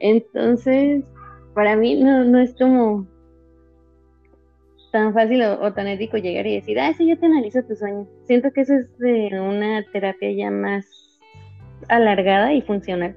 [0.00, 1.04] Entonces,
[1.54, 3.06] para mí no, no es como
[4.92, 7.74] tan fácil o, o tan ético llegar y decir, ah, sí, yo te analizo tu
[7.74, 8.06] sueño.
[8.26, 10.86] Siento que eso es de una terapia ya más
[11.88, 13.14] alargada y funcional.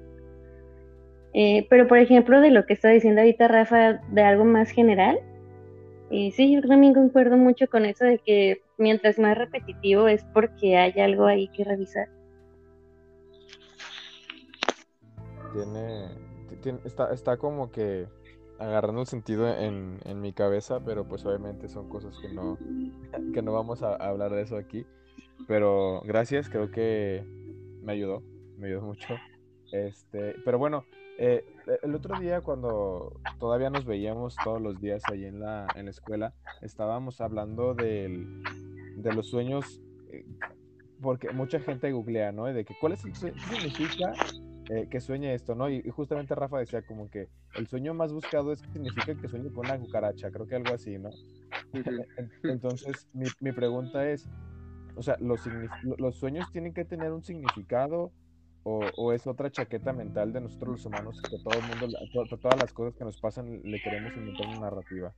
[1.33, 5.19] Eh, pero, por ejemplo, de lo que está diciendo ahorita Rafa, de algo más general,
[6.11, 10.77] y sí, yo también concuerdo mucho con eso de que mientras más repetitivo es porque
[10.77, 12.09] hay algo ahí que revisar.
[15.53, 16.09] Tiene,
[16.49, 18.07] ti- tiene- está, está como que
[18.59, 22.57] agarrando el sentido en, en mi cabeza, pero pues obviamente son cosas que no,
[23.33, 24.85] que no vamos a, a hablar de eso aquí.
[25.47, 27.23] Pero gracias, creo que
[27.81, 28.21] me ayudó,
[28.57, 29.15] me ayudó mucho.
[29.71, 30.85] Este, pero bueno,
[31.17, 35.71] eh, e- el otro día cuando todavía nos veíamos todos los días ahí en la,
[35.75, 38.25] en la escuela, estábamos hablando del,
[38.97, 40.25] de los sueños, eh,
[41.01, 42.45] porque mucha gente googlea, ¿no?
[42.45, 44.13] De que cuál es el sue- qué significa
[44.69, 45.69] eh, que sueñe esto, ¿no?
[45.69, 49.27] Y, y justamente Rafa decía como que el sueño más buscado es que significa que
[49.27, 51.09] sueñe con una cucaracha, creo que algo así, ¿no?
[51.73, 54.29] En- Entonces, mi, mi pregunta es,
[54.95, 55.41] o sea, ¿los,
[55.97, 58.11] ¿los sueños tienen que tener un significado
[58.63, 61.97] o, es otra chaqueta mental de nosotros los humanos que todo el mundo,
[62.37, 65.13] todas las cosas que nos pasan le queremos inventar una narrativa?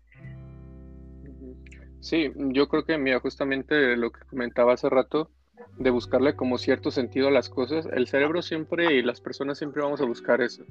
[2.00, 5.30] Sí, yo creo que, mira, justamente lo que comentaba hace rato,
[5.78, 9.82] de buscarle como cierto sentido a las cosas, el cerebro siempre y las personas siempre
[9.82, 10.64] vamos a buscar eso,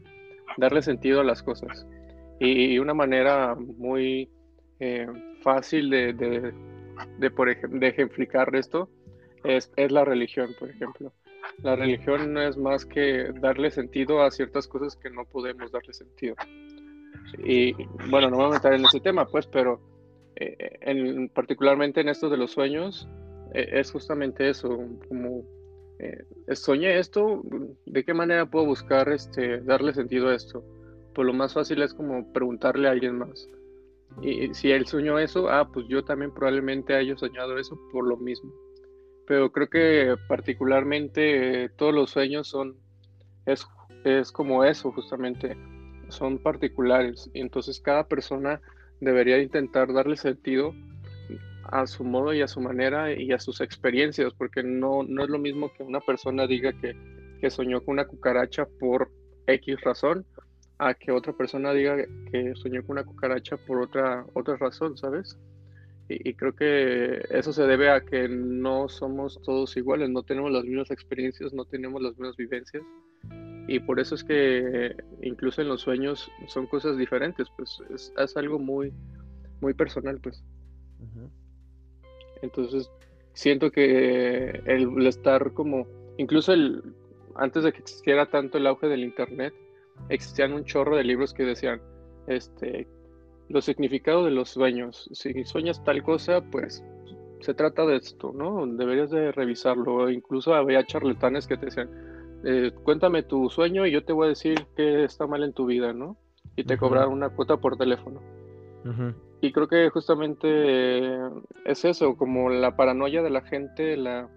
[0.57, 1.87] darle sentido a las cosas.
[2.39, 4.31] Y una manera muy
[4.81, 5.07] eh,
[5.43, 6.53] fácil de, de,
[7.19, 8.89] de, por ejemplo, de ejemplificar esto
[9.45, 11.13] es, es la religión, por ejemplo.
[11.63, 15.93] La religión no es más que darle sentido a ciertas cosas que no podemos darle
[15.93, 16.35] sentido.
[17.39, 17.73] Y
[18.11, 19.81] bueno, no voy a meter en ese tema, pues, pero
[20.37, 23.09] eh, en, particularmente en esto de los sueños,
[23.55, 24.69] eh, es justamente eso,
[25.09, 25.45] como
[25.99, 27.43] eh, soñé esto,
[27.87, 30.65] ¿de qué manera puedo buscar este, darle sentido a esto?
[31.15, 33.49] Pues lo más fácil es como preguntarle a alguien más.
[34.21, 38.17] Y si él soñó eso, ah, pues yo también probablemente haya soñado eso por lo
[38.17, 38.53] mismo.
[39.27, 42.77] Pero creo que particularmente todos los sueños son,
[43.47, 43.67] es,
[44.05, 45.57] es como eso justamente,
[46.09, 47.31] son particulares.
[47.33, 48.61] Y entonces cada persona
[49.01, 50.75] debería intentar darle sentido
[51.65, 55.31] a su modo y a su manera y a sus experiencias, porque no, no es
[55.31, 56.95] lo mismo que una persona diga que,
[57.41, 59.11] que soñó con una cucaracha por
[59.47, 60.27] X razón,
[60.79, 61.97] a que otra persona diga
[62.31, 65.39] que soñó con una cucaracha por otra, otra razón, ¿sabes?
[66.13, 70.51] Y, y, creo que eso se debe a que no somos todos iguales, no tenemos
[70.51, 72.83] las mismas experiencias, no tenemos las mismas vivencias.
[73.69, 78.37] Y por eso es que incluso en los sueños son cosas diferentes, pues es, es
[78.37, 78.93] algo muy,
[79.61, 80.43] muy personal, pues.
[81.01, 81.31] Uh -huh.
[82.43, 82.91] Entonces,
[83.35, 85.87] siento que el, el, estar como,
[86.19, 86.83] incluso el,
[87.37, 89.55] antes de que existiera tanto el auge del Internet,
[90.09, 91.81] existían un chorro de libros que decían,
[92.27, 92.87] este,
[93.53, 95.09] los significados de los sueños.
[95.13, 96.83] Si sueñas tal cosa, pues
[97.41, 98.67] se trata de esto, ¿no?
[98.67, 100.11] Deberías de revisarlo.
[100.11, 101.91] Incluso había charlatanes que te decían,
[102.45, 105.67] eh, cuéntame tu sueño y yo te voy a decir qué está mal en tu
[105.67, 106.17] vida, ¿no?
[106.57, 106.81] Y te uh -huh.
[106.81, 108.21] cobraron una cuota por teléfono.
[108.85, 109.15] Uh -huh.
[109.43, 111.19] Y creo que justamente
[111.65, 114.29] es eso, como la paranoia de la gente, la,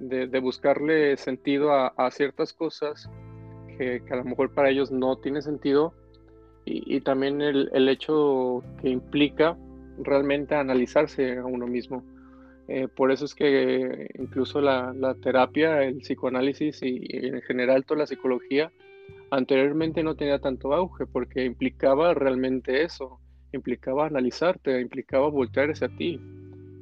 [0.00, 3.08] de, de buscarle sentido a, a ciertas cosas
[3.78, 5.94] que, que, a lo mejor para ellos no tiene sentido,
[6.68, 9.56] y, y también el, el, hecho que implica
[9.98, 12.04] realmente analizarse a uno mismo.
[12.68, 17.86] Eh, por eso es que incluso la, la, terapia, el psicoanálisis y, y en general
[17.86, 18.70] toda la psicología
[19.30, 23.18] anteriormente no tenía tanto auge porque implicaba realmente eso,
[23.52, 26.20] implicaba analizarte, implicaba voltear hacia ti.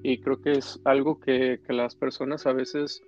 [0.03, 3.03] Y creo que es algo que, que las personas a veces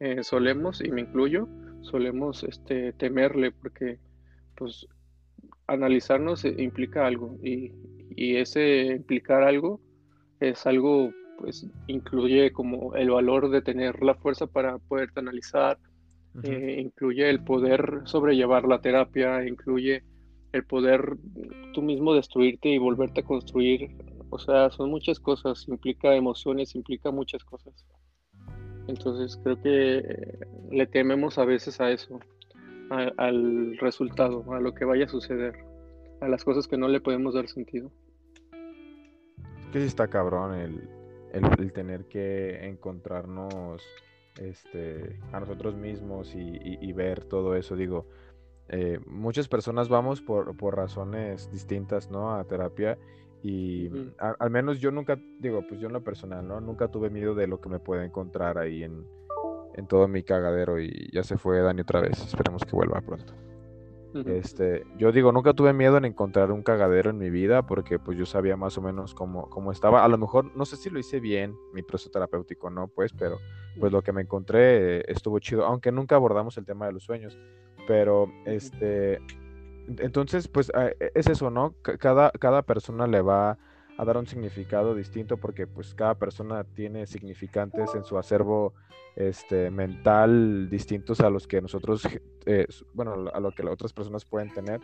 [0.00, 1.48] eh, solemos, y me incluyo,
[1.82, 3.98] solemos este, temerle porque
[4.56, 4.86] pues
[5.72, 7.72] analizarnos implica algo y,
[8.16, 9.80] y ese implicar algo
[10.40, 15.78] es algo pues incluye como el valor de tener la fuerza para poderte analizar,
[16.42, 20.04] eh, incluye el poder sobrellevar la terapia, incluye
[20.52, 21.16] el poder
[21.72, 23.90] tú mismo destruirte y volverte a construir.
[24.28, 27.86] O sea, son muchas cosas, implica emociones, implica muchas cosas.
[28.86, 30.36] Entonces creo que
[30.70, 32.20] le tememos a veces a eso,
[32.90, 35.54] al resultado, a lo que vaya a suceder,
[36.20, 37.90] a las cosas que no le podemos dar sentido.
[39.72, 40.88] Que sí está cabrón el,
[41.32, 43.82] el, tener que encontrarnos
[44.40, 47.76] este, a nosotros mismos y, ver todo eso.
[47.76, 48.06] Digo,
[48.68, 52.34] eh, muchas personas vamos por, razones distintas, ¿no?
[52.34, 52.98] A terapia
[53.42, 56.60] y al menos yo nunca, digo, pues yo en lo personal, ¿no?
[56.60, 59.06] Nunca tuve miedo de lo que me pueda encontrar ahí en,
[59.74, 62.20] en todo mi cagadero y ya se fue Dani otra vez.
[62.22, 63.34] Esperemos que vuelva pronto.
[64.26, 68.18] Este, yo digo, nunca tuve miedo en encontrar un cagadero en mi vida porque pues
[68.18, 70.04] yo sabía más o menos cómo, cómo estaba.
[70.04, 73.38] A lo mejor, no sé si lo hice bien, mi proceso terapéutico no, pues, pero
[73.78, 77.04] pues lo que me encontré eh, estuvo chido, aunque nunca abordamos el tema de los
[77.04, 77.38] sueños.
[77.86, 79.20] Pero, este,
[79.98, 81.74] entonces, pues e, es eso, ¿no?
[81.82, 83.58] Cada, cada persona le va
[84.00, 88.72] a dar un significado distinto porque pues cada persona tiene significantes en su acervo
[89.14, 92.08] este, mental distintos a los que nosotros,
[92.46, 94.80] eh, bueno, a lo que las otras personas pueden tener.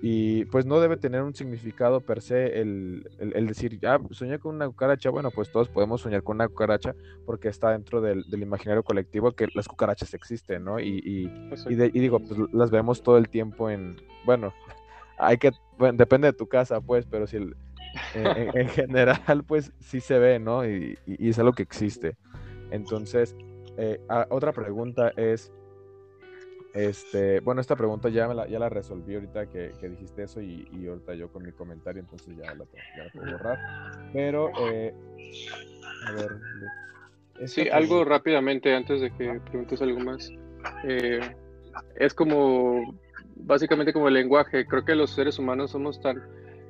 [0.00, 4.54] Y pues no debe tener un significado per se el, el, decir, ah, soñé con
[4.54, 5.10] una cucaracha.
[5.10, 6.94] Bueno, pues todos podemos soñar con una cucaracha
[7.26, 10.80] porque está dentro del, del imaginario colectivo que las cucarachas existen, ¿no?
[10.80, 11.26] Y, y,
[11.68, 14.54] y, y, digo, pues las vemos todo el tiempo en, bueno,
[15.18, 17.54] hay que, bueno, depende de tu casa, pues, pero si el,
[18.14, 20.66] en, general, pues sí se ve, ¿no?
[20.66, 22.16] Y, es algo que existe.
[22.70, 23.34] Entonces,
[23.76, 25.52] eh, otra pregunta es,
[26.74, 31.14] este, bueno, esta pregunta ya, la, ya la resolví ahorita que, dijiste eso y, ahorita
[31.14, 33.58] yo con mi comentario, entonces ya la, puedo borrar.
[34.12, 34.94] Pero, eh,
[36.06, 36.28] a ver.
[37.46, 40.30] Sí, algo rápidamente antes de que preguntes algo más.
[40.84, 41.20] Eh,
[41.96, 42.98] es como,
[43.36, 44.66] básicamente como el lenguaje.
[44.66, 46.22] Creo que los seres humanos somos tan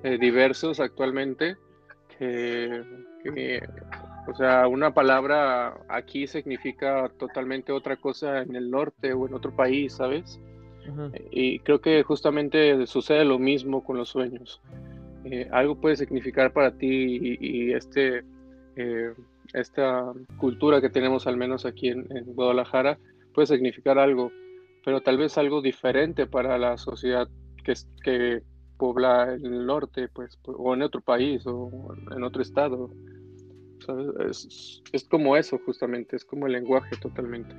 [0.03, 1.57] eh, diversos actualmente
[2.19, 3.63] que,
[4.27, 9.55] o sea, una palabra aquí significa totalmente otra cosa en el norte o en otro
[9.55, 10.41] país, ¿sabes?
[11.31, 14.61] Y creo que justamente sucede lo mismo con los sueños.
[15.25, 18.23] Eh, algo puede significar para ti y, este,
[18.77, 19.13] eh,
[19.53, 22.99] esta cultura que tenemos al menos aquí en, Guadalajara
[23.35, 24.31] puede significar algo,
[24.85, 27.29] pero tal vez algo diferente para la sociedad
[27.65, 28.43] que, que
[28.77, 32.91] pobla en el norte, pues, o en otro país, o en otro estado.
[34.29, 37.55] Es, como eso, justamente, es como el lenguaje totalmente.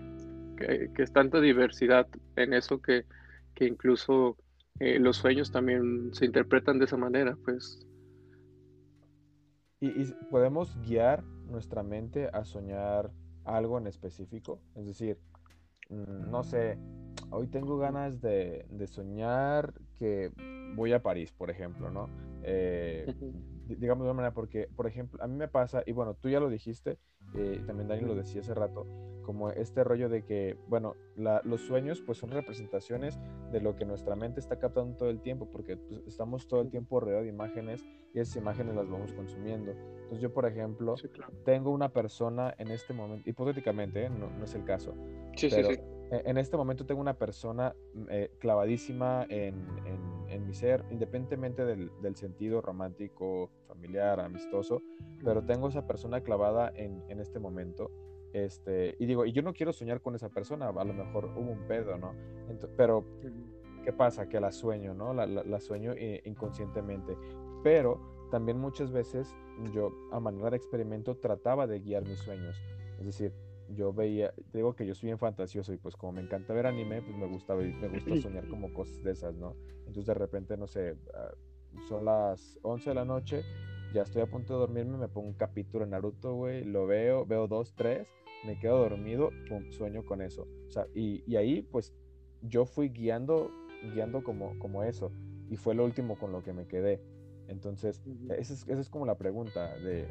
[0.58, 3.06] Que, es tanta diversidad en eso que,
[3.60, 4.38] incluso
[4.80, 7.86] eh, los sueños también se interpretan de esa manera, pues.
[9.80, 13.12] ¿Y, podemos guiar nuestra mente a soñar
[13.46, 14.60] algo en específico?
[14.76, 15.18] Es decir,
[15.90, 16.78] mm, no sé,
[17.30, 20.32] hoy tengo ganas de, de soñar que
[20.76, 22.10] voy a París, por ejemplo, ¿no?
[22.44, 23.06] Eh,
[23.68, 26.40] digamos de una manera, porque, por ejemplo, a mí me pasa, y bueno, tú ya
[26.40, 26.98] lo dijiste,
[27.34, 28.88] eh, también Dani lo decía hace rato,
[29.24, 33.20] como este rollo de que, bueno, los sueños pues son representaciones
[33.52, 36.70] de lo que nuestra mente está captando todo el tiempo, porque pues, estamos todo el
[36.70, 37.84] tiempo rodeados de imágenes
[38.14, 39.72] y esas imágenes las vamos consumiendo.
[39.72, 40.96] Entonces yo, por ejemplo,
[41.44, 44.10] tengo una persona en este momento, hipotéticamente, ¿eh?
[44.10, 44.96] no, no, es el caso,
[45.36, 47.76] sí, pero e, en este momento tengo una persona
[48.10, 49.66] eh, clavadísima en,
[50.30, 54.82] en, mi ser, independientemente del, del, sentido romántico, familiar, amistoso,
[55.24, 57.92] pero tengo esa persona clavada en, en, este momento.
[58.32, 61.52] Este, y digo, y yo no quiero soñar con esa persona, a lo mejor hubo
[61.52, 62.14] un pedo, ¿no?
[62.78, 63.04] pero,
[63.84, 64.30] ¿qué pasa?
[64.30, 65.14] Que la sueño, ¿no?
[65.14, 67.18] La, la, sueño eh, inconscientemente.
[67.64, 68.00] Pero
[68.32, 69.34] también muchas veces
[69.74, 72.62] yo, a manera de experimento, trataba de guiar mis sueños.
[73.00, 73.34] Es decir,
[73.70, 77.02] yo veía, digo que yo soy bien fantasioso y pues como me encanta ver anime,
[77.02, 79.56] pues me gusta, me gusta soñar como cosas de esas, ¿no?
[79.80, 81.32] Entonces de repente, no sé, ah,
[81.88, 83.44] son las 11 de la noche,
[83.94, 87.26] ya estoy a punto de dormirme, me pongo un capítulo de Naruto, güey, lo veo,
[87.26, 88.08] veo dos, tres,
[88.46, 90.48] me quedo dormido, pum, sueño con eso.
[90.68, 91.94] O sea, y, y ahí pues
[92.42, 93.52] yo fui guiando,
[93.94, 95.12] guiando como, como eso,
[95.50, 97.02] y fue lo último con lo que me quedé.
[97.48, 98.02] Entonces,
[98.38, 100.06] esa es, esa es como la pregunta de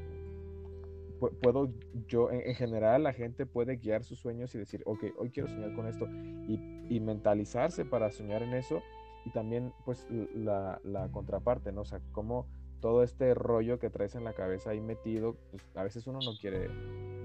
[1.18, 1.70] puedo
[2.06, 5.74] yo, en, general, la gente puede guiar sus sueños y decir, ok, hoy quiero soñar
[5.74, 8.82] con esto y, mentalizarse para soñar en eso
[9.24, 10.80] y también pues la,
[11.12, 11.82] contraparte, ¿no?
[11.82, 12.46] O sea, como
[12.80, 16.32] todo este rollo que traes en la cabeza ahí metido, pues a veces uno no
[16.40, 16.68] quiere,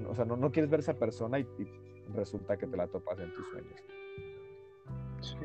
[0.08, 1.46] o sea, no, no quieres ver esa persona y,
[2.14, 3.80] resulta que te la topas en tus sueños.
[5.22, 5.36] Sí.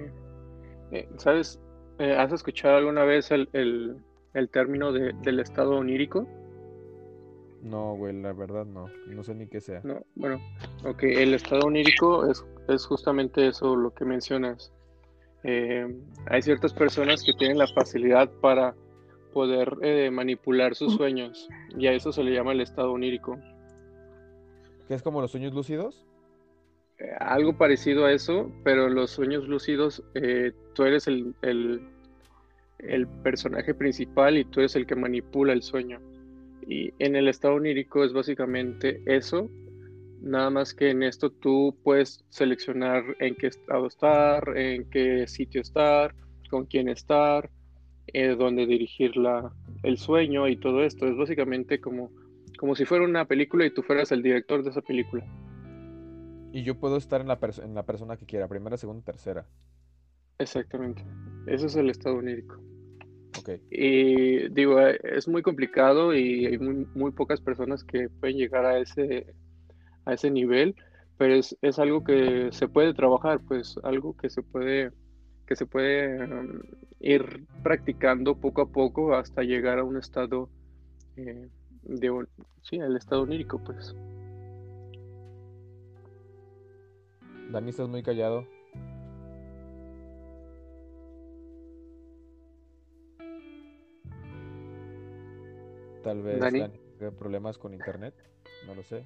[0.91, 1.61] Eh, ¿Sabes?
[2.01, 4.03] Eh, ¿Has escuchado alguna vez el, el,
[4.35, 6.27] el término de, del estado onírico?
[7.63, 8.87] No, güey, la verdad no.
[9.07, 9.81] No sé ni qué sea.
[9.83, 10.41] No, bueno,
[10.85, 14.73] ok, el estado onírico es, es justamente eso lo que mencionas.
[15.43, 15.87] Eh,
[16.27, 18.75] hay ciertas personas que tienen la facilidad para
[19.33, 23.39] poder eh, manipular sus sueños y a eso se le llama el estado onírico.
[24.89, 26.07] ¿Qué es como los sueños lúcidos?
[26.99, 31.87] Eh, algo parecido a eso, pero los sueños lúcidos, eh, tú eres el, el,
[32.79, 36.01] el personaje principal y tú eres el que manipula el sueño.
[36.67, 39.49] Y en el estado onírico es básicamente eso,
[40.21, 45.61] nada más que en esto tú puedes seleccionar en qué estado estar, en qué sitio
[45.61, 46.15] estar,
[46.51, 47.51] con quién estar,
[48.09, 49.53] eh, dónde dirigir la,
[49.83, 51.07] el sueño y todo esto.
[51.07, 52.11] Es básicamente como,
[52.59, 55.25] como si fuera una película y tú fueras el director de esa película.
[56.53, 59.47] Y yo puedo estar en la, en la persona que quiera, primera, segunda, tercera.
[60.39, 61.05] Exactamente.
[61.47, 62.61] Eso es el estado onírico.
[63.71, 68.65] Y digo, eh, es muy complicado y hay muy, muy pocas personas que pueden llegar
[68.65, 69.35] a ese,
[70.05, 70.75] a ese nivel,
[71.17, 74.93] pero es, es algo que se puede trabajar, pues algo que se puede,
[75.47, 76.61] que se puede um,
[77.01, 80.49] ir practicando poco a poco hasta llegar a un estado
[81.17, 81.49] eh,
[81.83, 82.27] de
[82.63, 83.95] sí, el estado onírico, pues.
[87.51, 88.45] Dani, estás muy callado.
[96.07, 96.61] Tal vez Dani.
[96.61, 98.15] Dani tenga problemas con internet,
[98.65, 99.05] no lo sé.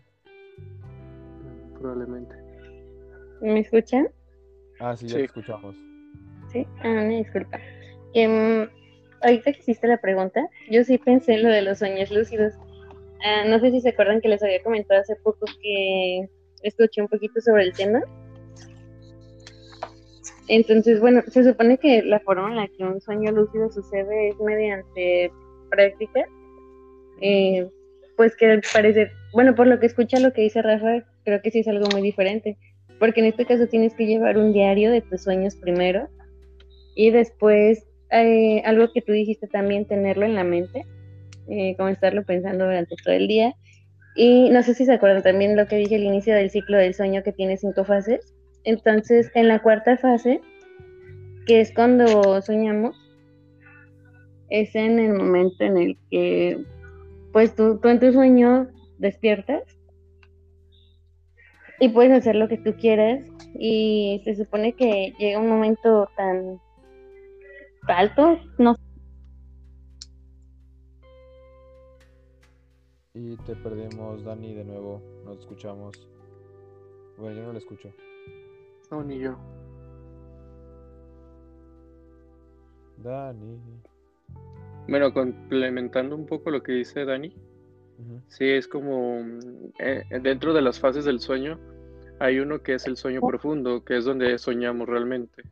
[1.79, 2.35] Probablemente.
[3.41, 4.11] ¿Me escuchan?
[4.81, 5.17] Ah, sí, ya Sí.
[5.21, 5.75] te escuchamos.
[6.53, 7.59] Sí, ah, disculpa.
[8.13, 8.69] Em,
[9.23, 12.53] ahorita que hiciste la pregunta, yo sí pensé en lo de los sueños lúcidos.
[13.25, 16.29] Ah, no sé si se acuerdan que les había comentado hace poco que
[16.63, 18.03] escuché un poquito sobre el tema.
[20.49, 24.39] Entonces, bueno, se supone que la forma en la que un sueño lúcido sucede es
[24.39, 25.33] mediante
[25.71, 26.27] práctica.
[27.21, 27.69] Eh,
[28.17, 31.51] pues que al parecer, bueno, por lo que escucha lo que dice Rafa, creo que
[31.51, 32.59] sí es algo muy diferente.
[32.99, 36.09] Porque en este caso tienes que llevar un diario de tus sueños primero
[36.95, 40.85] y después eh, algo que tú dijiste también, tenerlo en la mente,
[41.49, 43.55] eh, como estarlo pensando durante todo el día.
[44.17, 46.95] Y no sé si se acuerdan también lo que dije al inicio del ciclo del
[46.95, 48.35] sueño que tiene cinco fases.
[48.65, 50.41] Entonces, en la cuarta fase,
[51.47, 52.97] que es cuando soñamos,
[54.51, 56.59] es en el momento en el que,
[57.33, 58.69] pues tú, tú en tu sueño
[58.99, 59.63] despiertas
[61.79, 63.25] y puedes hacer lo que tú quieras
[63.59, 66.61] y se supone que llega un momento tan
[67.89, 68.77] alto, no
[73.13, 75.03] Y te perdimos, Dani, de nuevo.
[75.25, 76.09] No te escuchamos.
[77.19, 77.93] Bueno, yo no lo escucho.
[78.91, 79.37] No, ni yo.
[82.99, 83.61] Dani.
[84.91, 87.33] Bueno, complementando un poco lo que dice Dani,
[87.99, 88.21] Ujú.
[88.29, 89.39] Sí, es como mm,
[89.79, 91.59] eh, dentro de las fases del sueño
[92.19, 95.43] hay uno que es el sueño profundo, que es donde soñamos realmente.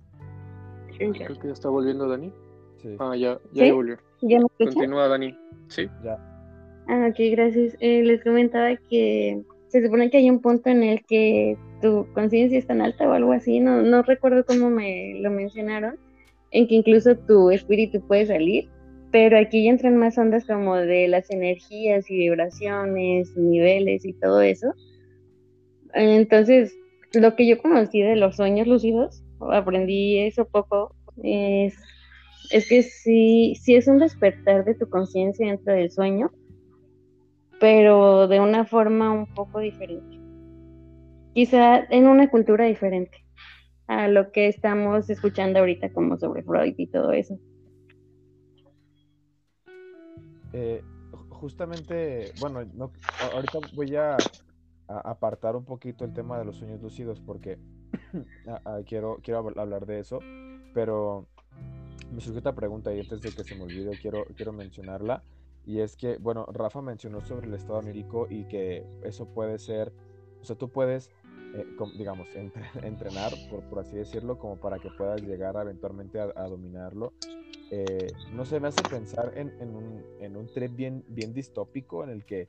[0.99, 2.33] Creo que ya está volviendo Dani.
[2.83, 3.71] Sí, Ah, ya, ya ¿Sí?
[3.71, 3.99] volvió.
[4.23, 4.75] ¿Ya me escuchan?
[4.75, 5.39] Continúa Dani.
[5.69, 6.19] Sí, ya.
[6.89, 7.77] Ah, ok, gracias.
[7.81, 12.59] Eh, les comentaba que se supone que hay un punto en el que tu conciencia
[12.59, 15.97] es tan alta o algo así, no, no recuerdo cómo me lo mencionaron,
[16.51, 18.69] en que incluso tu espíritu puede salir,
[19.11, 24.75] pero aquí entran más ondas como de las energías y vibraciones, niveles y todo eso.
[25.95, 26.77] Entonces,
[27.15, 31.75] lo que yo conocí de los sueños lúcidos, aprendí eso poco, es,
[32.51, 36.31] es que sí, sí es un despertar de tu conciencia dentro del sueño,
[37.61, 40.19] pero de una forma un poco diferente.
[41.35, 43.25] Quizá en una cultura diferente
[43.87, 47.39] a lo que estamos escuchando ahorita como sobre Freud y todo eso.
[50.53, 50.83] Eh,
[51.13, 52.91] ju- justamente, bueno, no,
[53.35, 54.27] ahorita voy a,
[54.89, 57.59] apartar un poquito el tema de los sueños lúcidos porque
[58.87, 60.21] quiero, quiero habl- hablar de eso,
[60.73, 61.27] pero
[62.13, 65.23] me surgió otra pregunta y antes de que se me olvide quiero, quiero mencionarla.
[65.67, 69.93] Y es que, bueno, Rafa mencionó sobre el estado onírico y que eso puede ser,
[70.41, 71.11] o sea, tú puedes,
[71.55, 77.13] eh, digamos, entre- entrenar, por, así decirlo, como para que puedas llegar eventualmente a dominarlo.
[77.71, 82.03] Eh, no sé, me hace pensar en, en un, en un trip bien, bien distópico
[82.03, 82.47] en el que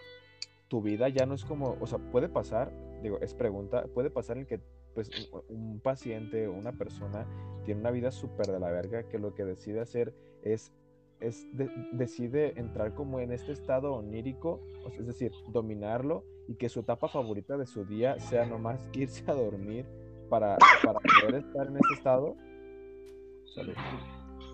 [0.69, 4.37] tu vida ya no es como, o sea, puede pasar, digo, es pregunta, puede pasar
[4.37, 4.59] en el que
[4.93, 5.09] pues
[5.49, 7.25] un, paciente o una persona
[7.63, 10.13] tiene una vida súper de la verga que lo que decide hacer
[10.43, 10.71] es
[11.19, 11.45] es
[11.91, 14.61] decide entrar como en este estado onírico,
[14.97, 19.33] es decir, dominarlo y que su etapa favorita de su día sea nomás irse a
[19.33, 19.85] dormir
[20.29, 22.35] para, para poder estar en ese estado.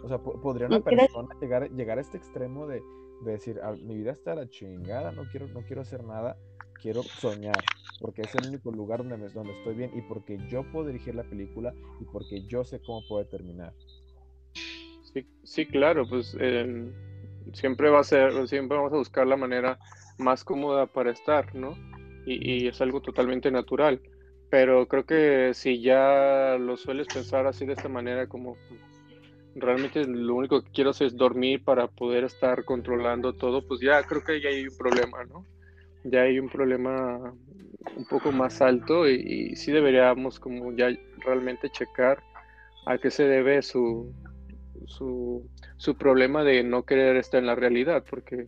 [0.05, 2.83] O sea, podría una persona llegar, llegar a este extremo de,
[3.23, 6.37] decir, ah, mi vida está a la chingada, no quiero, no quiero hacer nada,
[6.79, 7.57] quiero soñar,
[7.99, 11.15] porque es el único lugar donde, me, donde estoy bien y porque yo puedo dirigir
[11.15, 13.73] la película y porque yo sé cómo puede terminar.
[15.11, 16.93] Sí, sí claro, pues em,
[17.53, 19.79] siempre va a ser, siempre vamos a buscar la manera
[20.19, 21.75] más cómoda para estar, ¿no?
[22.27, 23.99] Y, y, es algo totalmente natural.
[24.51, 28.55] Pero creo que si ya lo sueles pensar así de esta manera, como
[29.55, 34.23] realmente lo único que quiero es dormir para poder estar controlando todo, pues ya creo
[34.23, 35.45] que ya hay un problema, ¿no?
[36.03, 37.33] Ya hay un problema
[37.95, 39.15] un poco más alto y,
[39.51, 40.89] y sí deberíamos como ya
[41.19, 42.21] realmente checar
[42.85, 44.13] a qué se debe su,
[44.85, 48.47] su, su problema de no querer estar en la realidad, porque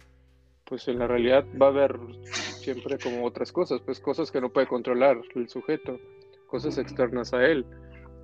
[0.65, 4.49] pues en la realidad va a haber siempre como otras cosas, pues cosas que no
[4.49, 5.99] puede controlar el sujeto,
[6.47, 7.65] cosas externas a él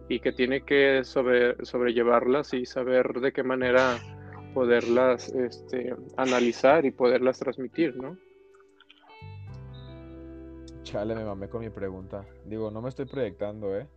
[0.09, 3.97] y que tiene que sobre, sobrellevarlas y saber de qué manera
[4.53, 8.17] poderlas este, analizar y poderlas transmitir, ¿no?
[10.83, 12.25] Chale, me mamé con mi pregunta.
[12.45, 13.87] Digo, no me estoy proyectando, ¿eh?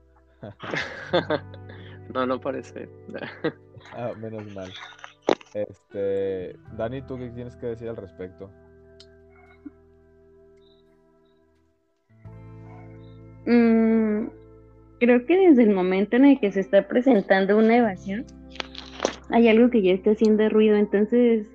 [2.14, 2.88] no, no parece.
[3.92, 4.72] ah, menos mal.
[5.52, 8.50] Este, Dani, ¿tú qué tienes que decir al respecto?
[13.46, 13.95] Mm,
[14.98, 18.24] creo que desde el momento en el que se está presentando una evasión,
[19.30, 21.46] hay algo que ya está haciendo ruido, entonces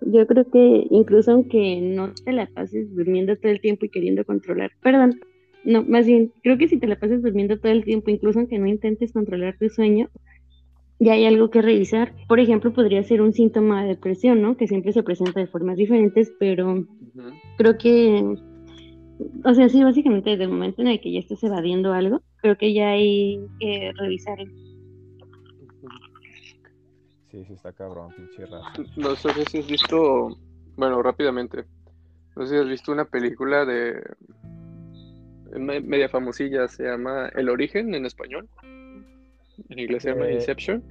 [0.00, 4.24] yo creo que incluso aunque no te la pases durmiendo todo el tiempo y queriendo
[4.24, 5.20] controlar, perdón,
[5.64, 8.58] no, más bien, creo que si te la pases durmiendo todo el tiempo, incluso aunque
[8.58, 10.08] no intentes controlar tu sueño,
[10.98, 12.14] ya hay algo que revisar.
[12.28, 14.56] Por ejemplo, podría ser un síntoma de depresión, ¿no?
[14.56, 16.86] Que siempre se presenta de formas diferentes, pero
[17.56, 18.36] creo que,
[19.44, 22.56] o sea, sí, básicamente desde el momento en el que ya estés evadiendo algo, creo
[22.56, 24.52] que ya hay que revisarlo.
[27.30, 28.72] Sí, sí está cabrón, pinche raza.
[28.96, 30.36] No sé si has visto,
[30.76, 31.64] bueno, rápidamente,
[32.36, 34.02] no sé si has visto una película de
[35.58, 38.48] media famosilla, se llama El Origen en español.
[39.68, 40.82] En inglés se llama eh, Inception.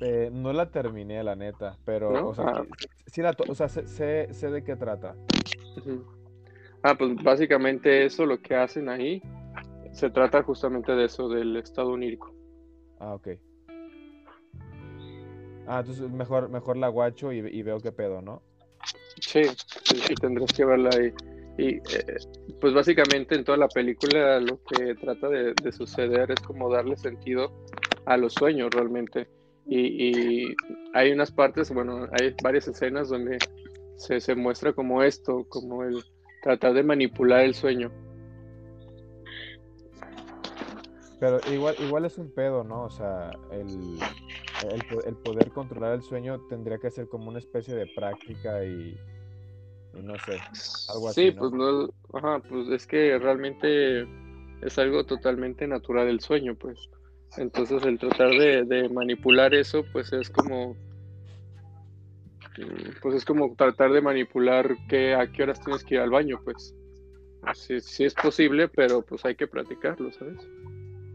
[0.00, 2.64] Eh, no la terminé, la neta, pero, o sea, ah.
[3.06, 3.86] sí, la o sea sé,
[4.32, 5.16] sé, de qué trata.
[6.82, 9.22] Ah, pues básicamente eso, lo que hacen ahí,
[9.94, 12.34] se trata justamente de eso, del estado onírico.
[12.98, 13.28] Ah, ok.
[15.66, 18.42] Ah, entonces mejor, mejor la guacho y, veo qué pedo, ¿no?
[19.20, 21.12] Sí, sí, tendrás que verla ahí.
[21.56, 22.16] Y eh,
[22.60, 27.52] pues básicamente en toda la película lo que trata de, suceder es como darle sentido
[28.04, 29.28] a los sueños realmente.
[29.66, 30.54] Y,
[30.92, 33.38] hay unas partes, bueno, hay varias escenas donde
[33.96, 36.02] se, se, muestra como esto, como el
[36.42, 37.90] tratar de manipular el sueño.
[41.20, 42.84] Pero igual, igual es un pedo, ¿no?
[42.84, 43.98] O sea, el,
[45.04, 48.96] el poder controlar el sueño tendría que ser como una especie de práctica y,
[49.92, 50.38] no sé,
[50.92, 51.26] algo así.
[51.26, 54.06] Sí, pues no, ajá, pues es que realmente
[54.62, 56.88] es algo totalmente natural el sueño, pues.
[57.36, 60.74] Entonces el tratar de, manipular eso, pues es como,
[62.58, 66.10] mm, pues es como tratar de manipular que, a qué horas tienes que ir al
[66.10, 66.74] baño, pues.
[67.54, 70.48] Sí, sí es posible, pero pues hay que practicarlo, ¿sabes?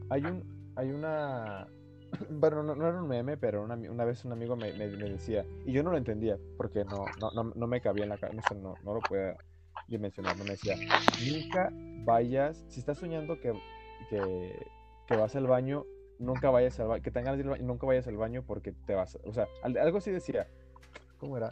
[0.10, 1.68] Hay un, hay una,
[2.30, 5.72] bueno, no, era un meme, pero una, una vez un amigo me, me, decía, y
[5.72, 8.94] yo no lo entendía, porque no, no, no, me cabía en la cabeza, no, no,
[8.94, 9.38] lo podía
[9.88, 10.76] dimensionar, no me decía,
[11.32, 11.72] nunca
[12.06, 13.54] vayas, si estás soñando que,
[14.10, 14.68] que,
[15.08, 15.86] que vas al baño,
[16.20, 19.34] nunca vayas al baño, que tengas ir nunca vayas al baño porque te vas, o
[19.34, 20.48] sea, algo así decía,
[21.20, 21.50] ¿cómo era?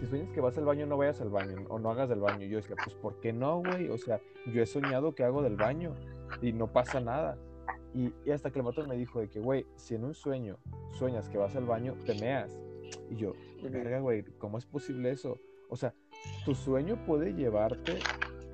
[0.00, 2.44] Si sueñas que vas al baño, no vayas al baño, o no hagas del baño.
[2.44, 3.88] Y yo decía, pues, ¿por qué no, güey?
[3.88, 4.20] O sea,
[4.52, 5.94] yo he soñado que hago del baño
[6.42, 7.38] y no pasa nada.
[7.96, 10.58] Y, hasta que el motor me dijo de que, güey, si en un sueño
[10.98, 12.58] sueñas que vas al baño, te meas.
[13.10, 13.32] Y yo,
[13.62, 15.40] verga, güey, ¿cómo es posible eso?
[15.70, 15.94] O sea,
[16.44, 17.98] tu sueño puede llevarte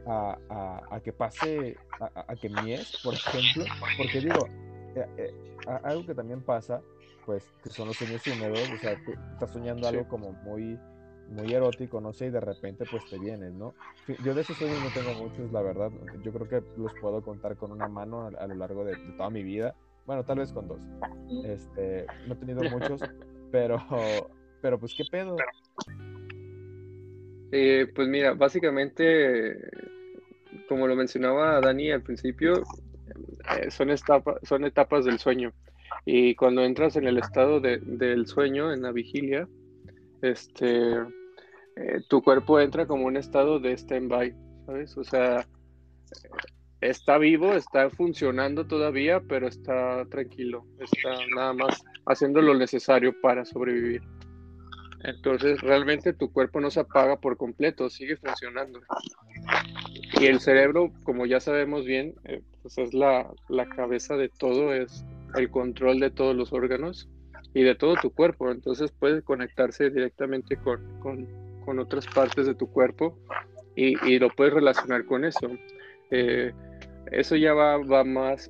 [0.06, 3.64] a, a, que pase, a, que mies, por ejemplo,
[3.96, 4.46] porque digo,
[4.94, 5.34] eh, eh,
[5.82, 6.80] algo que también pasa,
[7.26, 10.78] pues, que son los sueños húmedos, o sea, tú estás soñando algo como muy
[11.32, 13.74] muy erótico, no sé, y de repente pues te vienes, ¿no?
[14.24, 15.90] Yo de esos sueños no tengo muchos, la verdad.
[16.22, 19.42] Yo creo que los puedo contar con una mano a, lo largo de, toda mi
[19.42, 19.74] vida.
[20.06, 20.80] Bueno, tal vez con dos.
[21.44, 23.00] Este, no he tenido muchos,
[23.52, 23.78] pero,
[24.60, 25.36] pero pues qué pedo.
[27.52, 29.56] Eh, pues mira, básicamente,
[30.68, 32.62] como lo mencionaba Dani al principio,
[33.58, 33.88] eh, son,
[34.42, 35.52] son etapas del sueño.
[36.04, 39.48] Y cuando entras en el estado de, del sueño, en la vigilia,
[40.22, 40.96] este,
[41.76, 44.34] eh, tu cuerpo entra como un estado de stand-by,
[44.66, 44.96] ¿sabes?
[44.96, 45.46] O sea,
[46.80, 53.44] está vivo, está funcionando todavía, pero está tranquilo, está nada más haciendo lo necesario para
[53.44, 54.02] sobrevivir.
[55.04, 58.80] Entonces realmente tu cuerpo no se apaga por completo, sigue funcionando.
[60.20, 63.28] Y el cerebro, como ya sabemos bien, eh, pues es la,
[63.74, 65.04] cabeza de todo, es
[65.34, 67.08] el control de todos los órganos
[67.54, 68.50] y de todo tu cuerpo.
[68.50, 71.26] Entonces puede conectarse directamente con,
[71.66, 73.18] otras partes de tu cuerpo
[73.74, 75.50] y, lo puedes relacionar con eso.
[76.10, 76.52] Eh,
[77.10, 78.48] eso ya va, más,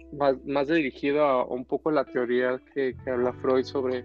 [0.68, 4.04] dirigido a un poco la teoría que, habla Freud sobre,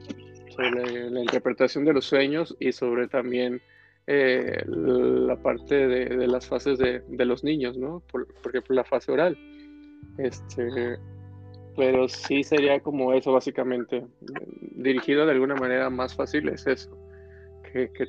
[0.57, 3.61] la interpretación de los sueños y sobre también
[4.07, 8.01] eh, la parte de, las fases de, los niños, ¿no?
[8.11, 9.37] Por, ejemplo, la fase oral.
[10.17, 10.97] Este,
[11.75, 14.03] pero sí sería como eso, básicamente.
[14.71, 16.97] Dirigido de alguna manera más fácil es eso.
[17.71, 18.05] Que, que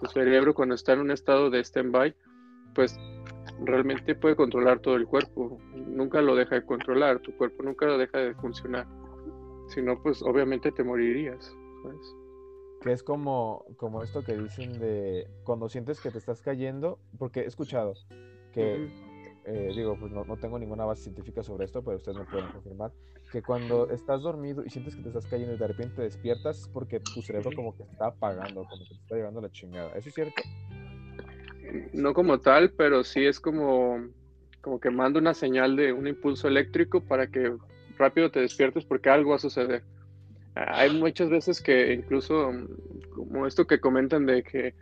[0.00, 2.14] tu cerebro, cuando está en un estado de stand-by,
[2.74, 2.98] pues
[3.64, 7.98] realmente puede controlar todo el cuerpo, nunca lo deja de controlar, tu cuerpo nunca lo
[7.98, 8.86] deja de funcionar,
[9.68, 11.54] si no, pues obviamente te morirías,
[12.80, 17.40] Que es como, como esto que dicen de cuando sientes que te estás cayendo, porque
[17.40, 17.92] he escuchado
[18.52, 18.88] que,
[19.44, 22.48] eh, digo, pues no, no, tengo ninguna base científica sobre esto, pero ustedes me pueden
[22.48, 22.92] confirmar,
[23.32, 26.60] que cuando estás dormido y sientes que te estás cayendo y de repente te despiertas
[26.60, 29.90] es porque tu cerebro como que está apagando, como que te está llevando la chingada.
[29.96, 30.42] ¿Eso es cierto?
[31.92, 34.08] no como tal, pero sí es como,
[34.60, 37.56] como que manda una señal de un impulso eléctrico para que
[37.96, 39.82] rápido te despiertes porque algo va a suceder.
[40.54, 42.50] Hay muchas veces que incluso,
[43.14, 44.74] como esto que comentan de que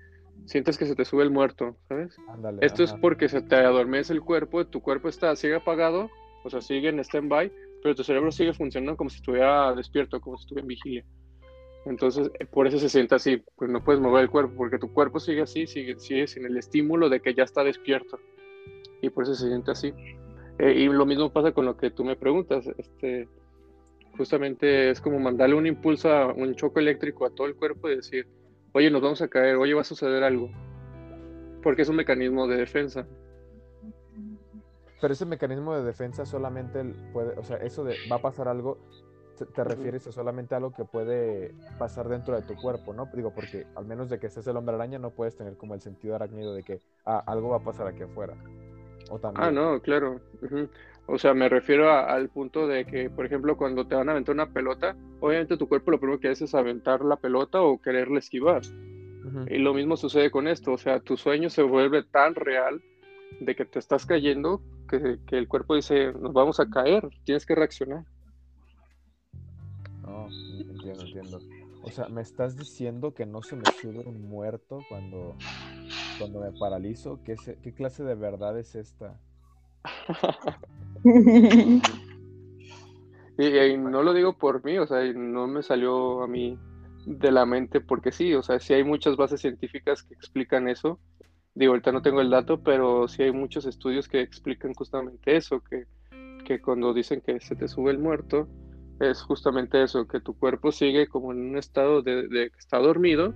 [0.49, 2.17] sientes que se te sube el muerto, ¿sabes?
[2.63, 6.11] esto es porque se te adormece el cuerpo, tu cuerpo está, sigue apagado,
[6.43, 10.39] o sea, sigue en stand-by, pero tu cerebro sigue funcionando como si estuviera despierto, como
[10.39, 11.05] si estuviera en vigilia.
[11.85, 14.93] Entonces, eh, por eso se siente así, pues no puedes mover el cuerpo, porque tu
[14.93, 18.19] cuerpo sigue así, sigue, sigue sin el estímulo de que ya está despierto.
[19.03, 19.93] Y por eso se siente así.
[20.59, 22.67] Eh, y lo mismo pasa con lo que tú me preguntas.
[22.79, 23.29] Este,
[24.17, 27.97] justamente es como mandarle un impulso, a, un choque eléctrico a todo el cuerpo y
[27.97, 28.27] decir,
[28.79, 30.51] oye, nos vamos a caer, oye, va a suceder algo.
[31.63, 33.07] Porque es un mecanismo de defensa.
[35.01, 38.79] Pero ese mecanismo de defensa solamente puede, o sea, eso de va a pasar algo,
[39.55, 43.09] te refieres a solamente algo que puede pasar dentro de tu cuerpo, ¿no?
[43.15, 45.81] Digo, porque al menos de que estés el hombre araña no puedes tener como el
[45.81, 48.35] sentido arácnido de que ah, algo va a pasar aquí afuera.
[49.11, 49.45] O también...
[49.45, 50.21] Ah, no, claro.
[51.11, 54.35] O sea, me refiero al punto de que, por ejemplo, cuando te van a aventar
[54.35, 58.19] una pelota, obviamente tu cuerpo lo primero que hace es aventar la pelota o quererle
[58.19, 58.61] esquivar.
[59.49, 62.83] Y lo mismo sucede con esto, o sea, tu sueño se vuelve tan real
[63.41, 67.47] de que te estás cayendo que, que el cuerpo dice, nos vamos a caer, tienes
[67.47, 68.05] que reaccionar.
[70.69, 71.41] entiendo, entiendo.
[71.83, 75.37] O sea, me estás diciendo que no se me sube un muerto cuando,
[76.19, 77.19] cuando me paralizo.
[77.25, 79.19] ¿Qué, ¿Qué clase de verdad es esta?
[83.39, 86.59] y, no lo digo por mí, o sea, no me salió a mí
[87.07, 90.99] de la mente porque sí, o sea, sí hay muchas bases científicas que explican eso.
[91.55, 95.61] Digo, ahorita no tengo el dato, pero sí hay muchos estudios que explican justamente eso,
[95.61, 95.87] que,
[96.45, 98.49] que cuando dicen que se te sube el muerto,
[99.01, 103.35] es justamente eso, que tu cuerpo sigue como en un estado de, que está dormido,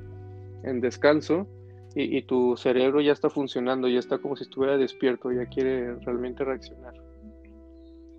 [0.64, 1.48] en descanso,
[1.94, 6.42] y, tu cerebro ya está funcionando, ya está como si estuviera despierto, ya quiere realmente
[6.42, 6.94] reaccionar.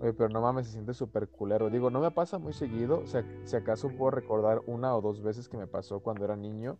[0.00, 1.70] Oye, pero no mames, se siente súper culero.
[1.70, 5.22] Digo, no me pasa muy seguido, o sea, si acaso puedo recordar una o dos
[5.22, 6.78] veces que me pasó cuando era niño,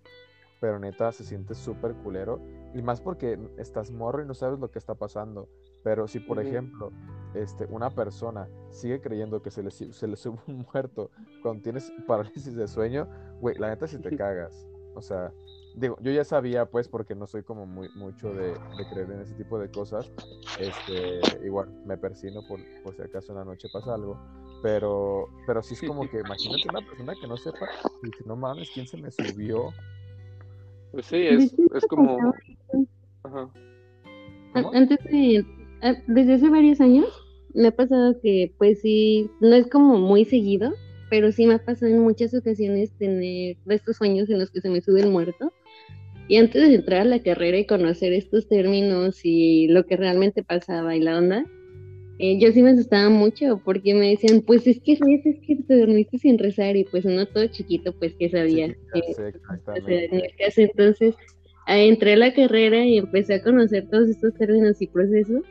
[0.60, 2.40] pero neta se siente súper culero.
[2.74, 5.48] Y más porque estás morro y no sabes lo que está pasando.
[5.82, 6.90] Pero si, por ejemplo,
[7.34, 11.10] este, una persona sigue creyendo que se le, se le sube un muerto
[11.42, 13.08] cuando tienes parálisis de sueño,
[13.40, 14.66] güey, la neta si te cagas.
[14.94, 15.32] O sea,
[15.74, 18.54] digo, yo ya sabía, pues, porque no soy como muy mucho de,
[18.92, 20.10] creer en ese tipo de cosas.
[20.58, 24.18] Este, igual, me persino por, por si acaso una noche pasa algo.
[24.62, 27.68] Pero, pero sí es como que imagínate una persona que no sepa
[28.02, 29.70] y dice, no mames, ¿quién se me subió?
[30.92, 32.32] Pues sí, es, es como...
[33.24, 33.50] Ajá.
[34.54, 35.44] Antes de,
[36.06, 37.08] desde hace varios años,
[37.52, 40.72] me ha pasado que, pues sí, no es como muy seguido,
[41.10, 44.70] pero sí me ha pasado en muchas ocasiones tener estos sueños en los que se
[44.70, 45.52] me sube el muerto.
[46.28, 50.42] Y antes de entrar a la carrera y conocer estos términos y lo que realmente
[50.42, 51.44] pasaba y la onda,
[52.18, 55.78] eh, yo sí me asustaba mucho porque me decían, pues es que es que te
[55.78, 58.68] dormiste sin rezar y pues uno todo chiquito pues que sabía.
[58.92, 59.02] que,
[60.56, 61.14] entonces
[61.66, 65.42] entré a la carrera y empecé a conocer todos estos términos y procesos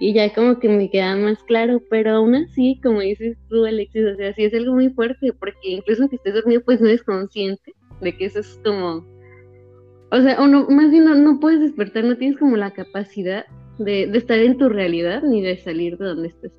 [0.00, 4.06] y ya como que me queda más claro, pero aún así, como dices tú, Alexis,
[4.06, 7.02] o sea, sí es algo muy fuerte, porque incluso que estés dormido, pues no eres
[7.02, 9.04] consciente de que eso es como
[10.12, 13.46] O sea, o no, más bien no, no puedes despertar, no tienes como la capacidad
[13.78, 16.52] de, de estar en tu realidad ni de salir de donde estás.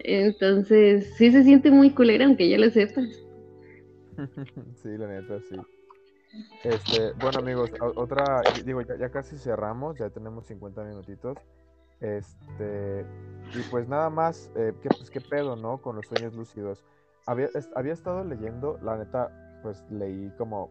[0.00, 3.06] Entonces, sí se siente muy culera, aunque ya lo sepas.
[4.74, 5.56] Sí, la neta, sí.
[6.62, 11.38] Este, bueno amigos, otra, digo, ya, casi cerramos, ya tenemos 50 minutitos.
[12.00, 13.06] Este,
[13.54, 15.80] y pues nada más, eh, ¿qué, pues, qué pedo, ¿no?
[15.80, 16.84] Con los sueños lúcidos.
[17.26, 20.70] Había, había estado leyendo, la neta, pues leí como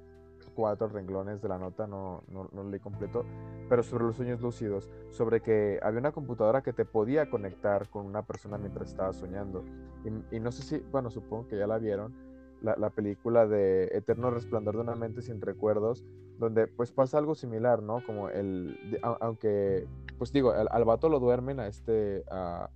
[0.53, 3.25] cuatro renglones de la nota, no, no, no leí completo,
[3.69, 8.05] pero sobre los sueños lúcidos, sobre que había una computadora que te podía conectar con
[8.05, 9.63] una persona mientras estabas soñando.
[10.05, 12.13] Y, y no sé si, bueno, supongo que ya la vieron,
[12.61, 16.03] la, la película de Eterno Resplandor de una mente sin recuerdos,
[16.39, 18.01] donde pues pasa algo similar, ¿no?
[18.05, 19.85] Como el, de- aunque,
[20.17, 22.69] pues digo, al, al vato lo duermen, a este, a,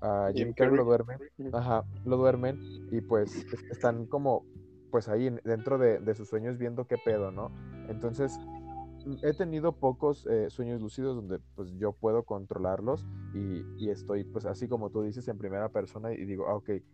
[0.00, 1.18] a Jim Carrey lo duermen,
[1.54, 2.58] ajá, lo duermen
[2.90, 4.44] y pues es- están como,
[4.92, 7.50] pues ahí en- dentro de, de sus sueños viendo qué pedo, ¿no?
[7.88, 8.38] Entonces,
[9.04, 14.22] mm, he tenido pocos eh, sueños lúcidos donde pues yo puedo controlarlos y, y estoy
[14.22, 16.84] pues así como tú dices en primera persona y digo, ah, ok, eh,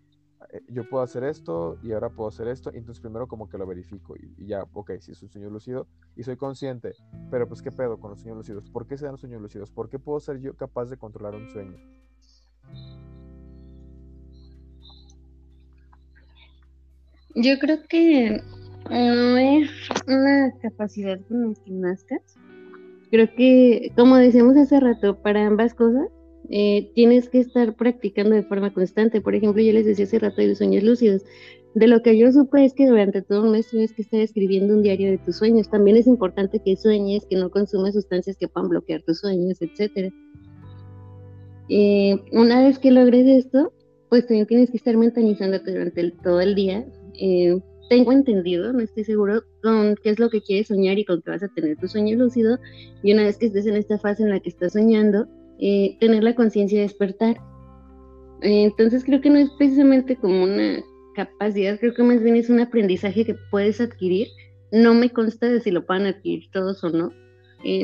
[0.68, 4.16] yo puedo hacer esto y ahora puedo hacer esto, entonces primero como que lo verifico
[4.16, 6.92] y, y ya, ok, si es un sueño lúcido y soy consciente,
[7.30, 9.70] pero pues qué pedo con los sueños lúcidos, ¿por qué se dan los sueños lúcidos?
[9.72, 11.76] ¿Por qué puedo ser yo capaz de controlar un sueño?
[17.40, 18.40] Yo creo que
[18.90, 19.70] no es
[20.08, 22.20] una capacidad con la que nazcas.
[23.10, 26.08] Creo que, como decíamos hace rato, para ambas cosas
[26.50, 29.20] eh, tienes que estar practicando de forma constante.
[29.20, 31.22] Por ejemplo, yo les decía hace rato de los sueños lúcidos.
[31.74, 34.74] De lo que yo supe es que durante todo un mes tienes que estar escribiendo
[34.74, 35.70] un diario de tus sueños.
[35.70, 40.10] También es importante que sueñes, que no consumas sustancias que puedan bloquear tus sueños, etcétera.
[41.68, 43.72] Eh, una vez que logres esto,
[44.08, 46.84] pues también tienes que estar mentalizándote durante todo el día.
[47.14, 51.22] Eh, tengo entendido, no estoy seguro con qué es lo que quieres soñar y con
[51.22, 52.58] qué vas a tener tu sueño lúcido.
[53.02, 55.26] Y una vez que estés en esta fase en la que estás soñando,
[55.58, 57.36] eh, tener la conciencia de despertar.
[58.42, 60.82] Eh, entonces creo que no es precisamente como una
[61.14, 64.28] capacidad, creo que más bien es un aprendizaje que puedes adquirir.
[64.70, 67.10] No me consta de si lo puedan adquirir todos o no,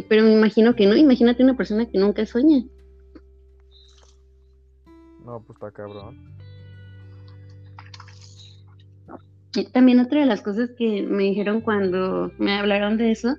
[0.08, 0.94] pero me imagino que no.
[0.94, 2.62] Imagínate una persona que nunca sueña.
[5.24, 6.33] No, pues está cabrón.
[9.72, 13.36] También otra de las cosas que me dijeron cuando me hablaron de eso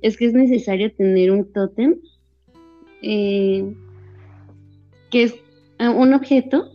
[0.00, 1.96] es que es necesario tener un tótem
[3.02, 3.74] eh,
[5.10, 5.34] que es
[5.78, 6.72] ah, un objeto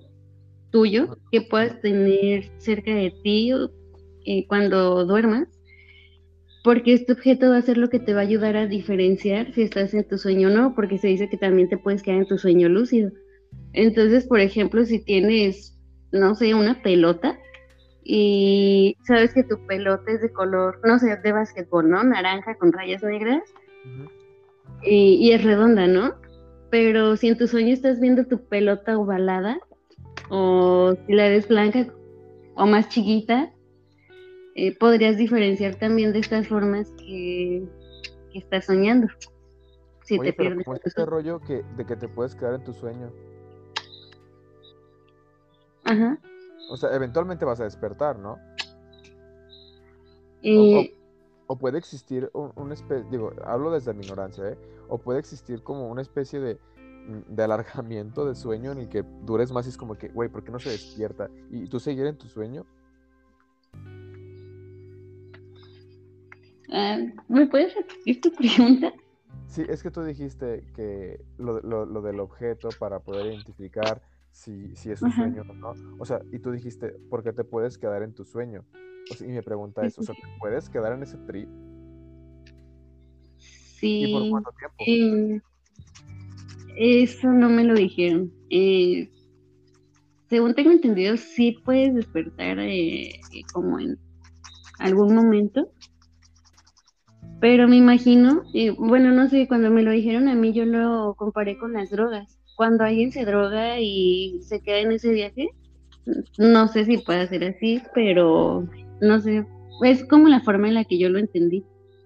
[0.71, 3.51] tuyo que puedas tener cerca de ti
[4.25, 5.47] eh, cuando duermas,
[6.63, 9.61] porque este objeto va a ser lo que te va a ayudar a diferenciar si
[9.63, 12.27] estás en tu sueño o no, porque se dice que también te puedes quedar en
[12.27, 13.11] tu sueño lúcido.
[13.73, 15.77] Entonces, por ejemplo, si tienes,
[16.11, 17.39] no sé, una pelota,
[18.09, 22.01] y sabes que tu pelota es de color, no sé, de básquetbol, ¿no?
[22.05, 23.43] Naranja con rayas negras
[24.81, 26.15] y, y es redonda, ¿no?
[26.71, 29.59] Pero si en tu sueño estás viendo tu pelota ovalada
[30.29, 31.85] o si la ves blanca
[32.55, 33.51] o más chiquita,
[34.55, 37.61] eh, podrías diferenciar también de estas formas que,
[38.31, 39.09] que estás soñando.
[40.03, 40.65] Si Oye, te pero pierdes.
[40.65, 43.11] ¿cómo es este rollo que, de que te puedes quedar en tu sueño?
[45.83, 46.17] Ajá.
[46.69, 48.39] O sea, eventualmente vas a despertar, ¿no?
[51.47, 54.57] O puede existir un, una especie, digo, hablo desde mi ignorancia, ¿eh?
[54.89, 59.03] O puede existir como una especie de, mm, de alargamiento de sueño en el que
[59.23, 61.29] dures más y es como que, güey, ¿por qué no se despierta?
[61.49, 62.65] ¿Y tú seguir en tu sueño?
[66.71, 66.97] ah,
[67.27, 68.93] ¿Me puedes repetir tu pregunta?
[69.47, 74.01] Sí, es que tú dijiste que lo, lo- lo del objeto para poder identificar
[74.37, 75.23] si, si es un Ajá.
[75.23, 75.73] sueño o no.
[75.97, 78.63] O sea, y tú dijiste, ¿por qué te puedes quedar en tu sueño?
[79.11, 81.49] O sea, y mi pregunta es, o sea, ¿te puedes quedar en ese trip?
[83.81, 84.29] ¿Y por Sí.
[84.29, 84.75] cuánto tiempo?
[84.85, 85.41] Eh,
[86.77, 88.31] eso no me lo dijeron.
[88.51, 89.09] Eh,
[90.29, 93.97] según tengo entendido, sí puedes despertar eh, eh, como en
[94.77, 95.71] algún momento.
[97.39, 101.15] Pero me imagino, eh, bueno, no sé, cuando me lo dijeron a mí yo lo
[101.15, 102.36] comparé con las drogas.
[102.57, 105.49] Cuando alguien se droga y se queda en ese viaje,
[106.39, 108.67] no sé si puede ser así, pero
[108.99, 109.45] no sé,
[109.83, 111.63] es como la forma en la que yo lo entendí.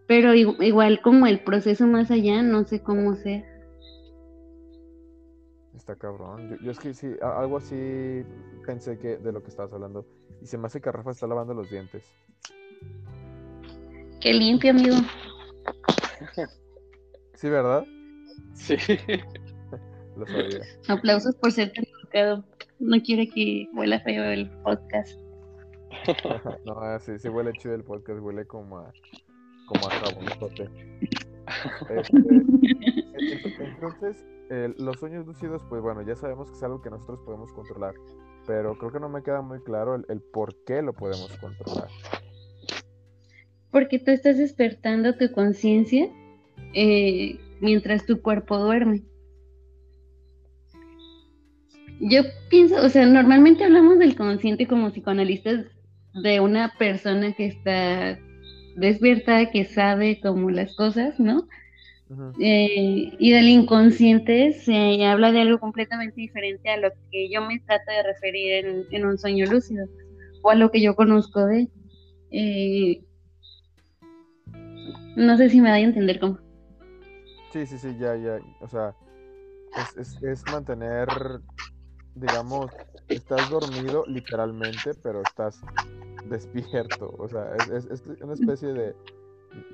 [0.08, 3.46] Pero igu- igual como el proceso más allá, no sé cómo sea.
[5.74, 6.50] Está cabrón.
[6.50, 8.24] Yo, yo es que sí, algo así
[8.66, 10.06] pensé que de lo que estabas hablando.
[10.42, 12.04] Y se me hace que Rafa está lavando los dientes.
[14.20, 14.98] Qué limpio, amigo.
[17.36, 17.86] Sí, ¿verdad?
[18.54, 18.76] Sí.
[20.16, 20.62] Lo sabía.
[20.88, 22.44] Aplausos por ser tan educado.
[22.80, 25.20] No quiere que huela feo el podcast.
[26.66, 28.94] No, ah, sí, sí huele chido el podcast, huele como a,
[29.68, 30.70] como a jabonzote.
[31.90, 32.18] Este,
[33.60, 37.52] entonces, eh, los sueños lúcidos, pues bueno, ya sabemos que es algo que nosotros podemos
[37.52, 37.94] controlar,
[38.48, 41.90] pero creo que no me queda muy claro el, el por qué lo podemos controlar.
[43.72, 46.10] Porque tú estás despertando tu conciencia
[46.74, 49.02] eh, mientras tu cuerpo duerme.
[52.02, 55.66] Yo pienso, o sea, normalmente hablamos del consciente como psicoanalistas
[56.16, 58.20] de una persona que está
[58.76, 61.48] despierta, que sabe como las cosas, ¿no?
[62.42, 67.60] Eh, y del inconsciente se habla de algo completamente diferente a lo que yo me
[67.60, 69.88] trato de referir en, un sueño lúcido
[70.42, 71.70] o a lo que yo conozco de.
[72.32, 73.02] Eh,
[75.16, 76.40] no sé si me da a entender cómo.
[77.54, 78.40] Sí, sí, sí, ya, ya.
[78.60, 78.94] O sea,
[79.98, 81.08] es, es mantener,
[82.16, 82.72] digamos,
[83.10, 85.62] estás dormido literalmente, pero estás
[86.30, 87.14] despierto.
[87.18, 88.96] O sea, es, es, una especie de.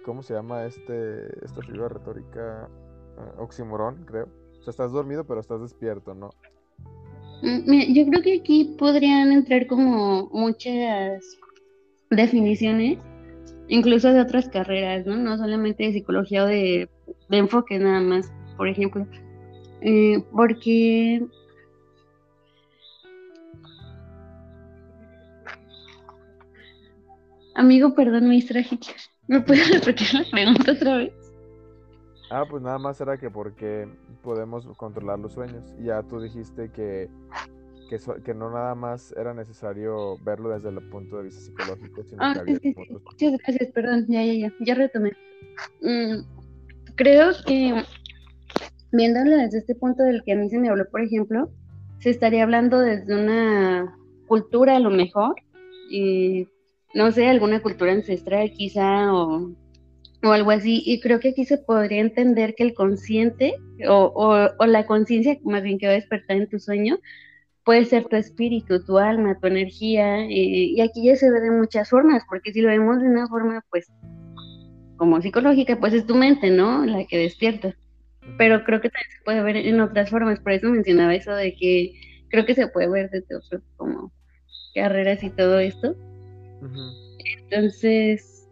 [0.04, 2.70] ¿Cómo se llama este esta figura retórica?
[3.18, 4.28] Uh, oximorón, creo.
[4.60, 6.30] O sea, estás dormido, pero estás despierto, ¿no?
[7.42, 11.24] Mm, yo creo que aquí podrían entrar como muchas
[12.10, 12.98] definiciones,
[13.68, 15.16] incluso de otras carreras, ¿no?
[15.18, 16.90] No solamente de psicología o de,
[17.30, 19.06] enfoque nada más, por ejemplo.
[19.82, 21.24] Eh, porque
[27.58, 28.78] Amigo, perdón, me distraje.
[29.28, 31.14] ¿Me puedes repetir la pregunta otra vez?
[32.30, 33.88] Ah, pues nada más era que porque
[34.22, 35.74] podemos controlar los sueños.
[35.82, 37.10] Ya tú dijiste que,
[38.24, 42.34] que, no nada más era necesario verlo desde el punto de vista psicológico, sino ah,
[42.34, 42.60] que había
[43.06, 45.14] Muchas gracias, perdón, ya, ya, ya, ya retomé.
[45.82, 46.20] Mm,
[46.94, 47.84] creo que
[48.92, 51.50] viéndolo desde este punto del que a mí se me habló, por ejemplo,
[52.02, 53.98] se estaría hablando desde una
[54.28, 55.34] cultura a lo mejor,
[55.90, 56.48] y
[56.94, 59.52] no sé, alguna cultura ancestral quizá o,
[60.22, 60.84] algo así.
[60.86, 63.56] Y creo que aquí se podría entender que el consciente
[63.88, 67.00] o, la conciencia, más bien que va a despertar en tu sueño,
[67.64, 70.26] puede ser tu espíritu, tu alma, tu energía.
[70.26, 73.64] y aquí ya se ve de muchas formas, porque si lo vemos de una forma,
[73.70, 73.88] pues,
[74.98, 76.86] como psicológica, pues es tu mente, ¿no?
[76.86, 77.76] La que despierta.
[78.38, 81.56] Pero creo que también se puede ver en otras formas, por eso mencionaba eso de
[81.56, 81.94] que
[82.30, 84.12] creo que se puede ver desde otras como
[84.76, 85.96] carreras y todo esto.
[87.44, 88.50] Entonces,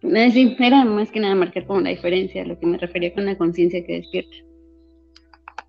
[0.00, 3.26] sí, era más que nada marcar como la diferencia, a lo que me refería con
[3.26, 4.36] la conciencia que despierta.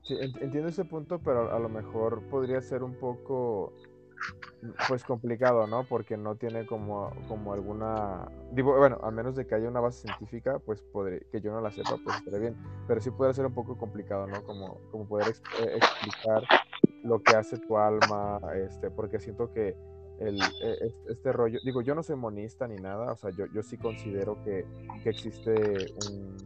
[0.03, 3.73] Sí, entiendo ese punto, pero a lo mejor podría ser un poco
[4.87, 5.85] pues complicado, ¿no?
[5.87, 10.01] Porque no tiene como, como alguna, digo, bueno, a menos de que haya una base
[10.07, 10.83] científica, pues
[11.31, 12.55] que yo no la sepa, pues estaría bien,
[12.87, 14.43] pero sí puede ser un poco complicado, ¿no?
[14.43, 16.43] Como, como poder eh, explicar
[17.03, 19.75] lo que hace tu alma, este, porque siento que
[20.19, 23.63] el, e, este rollo, digo, yo no soy monista ni nada, o sea, yo, yo
[23.63, 24.65] sí considero que,
[25.03, 26.37] que existe un,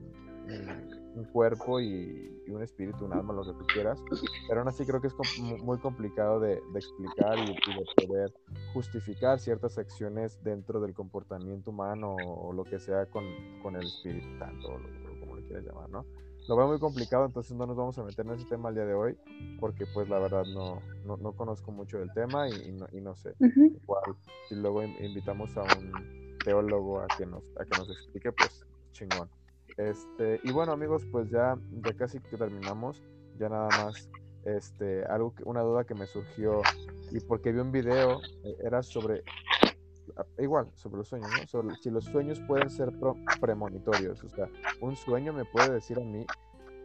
[1.15, 3.99] un, cuerpo y, un espíritu, un alma, lo que tú quieras,
[4.47, 5.15] pero aún así creo que es
[5.63, 8.33] muy complicado de, de explicar y, de poder
[8.73, 13.23] justificar ciertas acciones dentro del comportamiento humano o, lo que sea con,
[13.63, 14.67] con el espíritu, tanto
[15.19, 16.05] como lo quieras llamar, ¿no?
[16.47, 18.85] Lo veo muy complicado, entonces no nos vamos a meter en ese tema el día
[18.85, 19.17] de hoy,
[19.59, 23.33] porque pues la verdad no, no, conozco mucho del tema y, no, y no, sé.
[23.39, 24.15] Igual,
[24.49, 29.29] si luego invitamos a un teólogo a que nos, a que nos explique, pues chingón.
[29.77, 33.01] Este, y bueno amigos, pues ya, ya casi que terminamos,
[33.39, 34.09] ya nada más
[34.45, 36.61] este, algo una duda que me surgió
[37.11, 39.23] y porque vi un video, eh, era sobre
[40.39, 41.47] igual, sobre los sueños, ¿no?
[41.47, 42.91] Sobre si los sueños pueden ser
[43.39, 44.23] premonitorios.
[44.23, 44.49] O sea,
[44.81, 46.25] un sueño me puede decir a mí,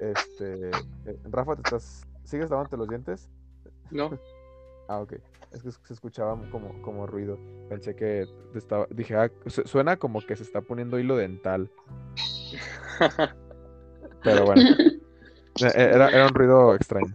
[0.00, 3.28] este, eh, Rafa, ¿te estás, ¿sigues lavándote los dientes?
[3.90, 4.10] No.
[4.88, 5.14] ah, ok.
[5.52, 7.38] Es que se escuchaba como, como ruido.
[7.68, 11.70] Pensé que estaba, dije, ah, suena como que se está poniendo hilo dental.
[14.24, 17.14] Pero bueno, e, e, era, era un ruido extraño.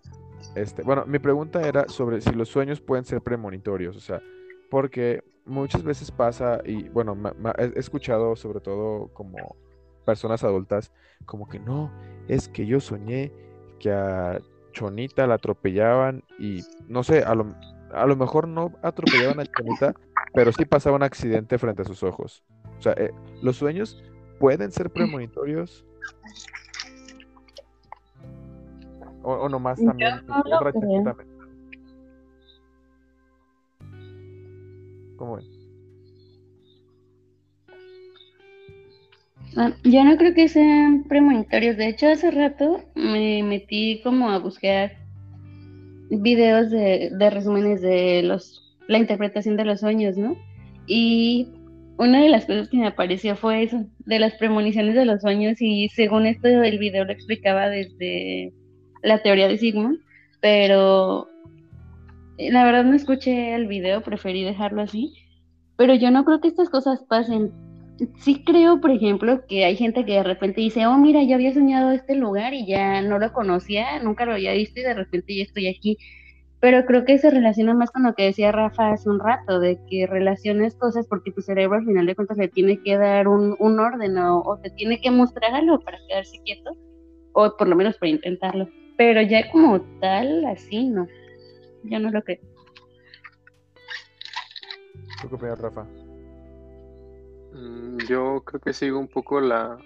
[0.55, 4.21] Este, bueno, mi pregunta era sobre si los sueños pueden ser premonitorios, o sea,
[4.73, 7.15] porque muchas veces pasa, y bueno,
[7.59, 9.55] he escuchado sobre todo como
[10.03, 10.91] personas adultas,
[11.27, 11.91] como que no,
[12.27, 13.31] es que yo soñé
[13.77, 17.53] que a Chonita la atropellaban y no sé, a lo,
[17.93, 19.93] a lo mejor no atropellaban a Chonita,
[20.33, 22.43] pero sí pasaba un accidente frente a sus ojos.
[22.79, 23.11] O sea, eh,
[23.43, 24.03] los sueños
[24.39, 25.85] pueden ser premonitorios.
[29.21, 30.25] O, o nomás también.
[39.55, 41.77] Ah, yo no creo que sean premonitorios.
[41.77, 44.97] De hecho, hace rato me metí como a buscar
[46.09, 50.35] videos de, resúmenes de los la interpretación de los sueños, ¿no?
[50.87, 51.47] Y
[51.97, 55.61] una de las cosas que me apareció fue eso, de las premoniciones de los sueños
[55.61, 58.51] y según esto el video lo explicaba desde
[59.01, 59.99] la teoría de Sigmund,
[60.41, 61.27] pero
[62.37, 65.13] la verdad no escuché el video, preferí dejarlo así,
[65.77, 67.51] pero yo no creo que estas cosas pasen.
[68.17, 71.53] Sí creo, por ejemplo, que hay gente que de repente dice, oh, mira, yo había
[71.53, 75.35] soñado este lugar y ya no lo conocía, nunca lo había visto y de repente
[75.35, 75.97] ya estoy aquí
[76.63, 79.77] pero creo que se relaciona más con lo que decía Rafa hace un rato, de
[79.89, 83.57] que relaciones cosas porque tu cerebro al final de cuentas le tiene que dar un,
[83.59, 86.71] orden o, te tiene que mostrar algo para quedarse quieto,
[87.33, 88.69] o por lo menos para intentarlo.
[88.95, 91.05] Pero ya como tal, así no.
[91.83, 92.39] Yo no lo creo.
[95.21, 95.83] ¿Tú qué opinas, Rafa?
[97.53, 99.77] Mm, yo creo que sigo un poco la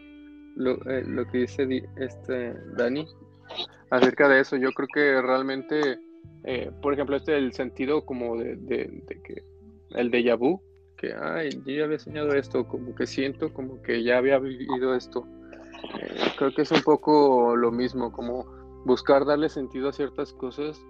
[0.56, 1.68] lo, eh, lo que dice
[1.98, 3.08] este Dani
[3.90, 4.56] acerca de eso.
[4.56, 6.00] Yo creo que realmente
[6.44, 9.44] eh, por ejemplo, este el sentido como de, que
[9.92, 10.62] el déjà vu,
[10.98, 14.96] que ay, yo ya había soñado esto, como que siento como que ya había vivido
[14.96, 15.28] esto.
[16.00, 18.46] Eh, creo que es un poco lo mismo, como
[18.86, 20.82] buscar darle sentido a ciertas cosas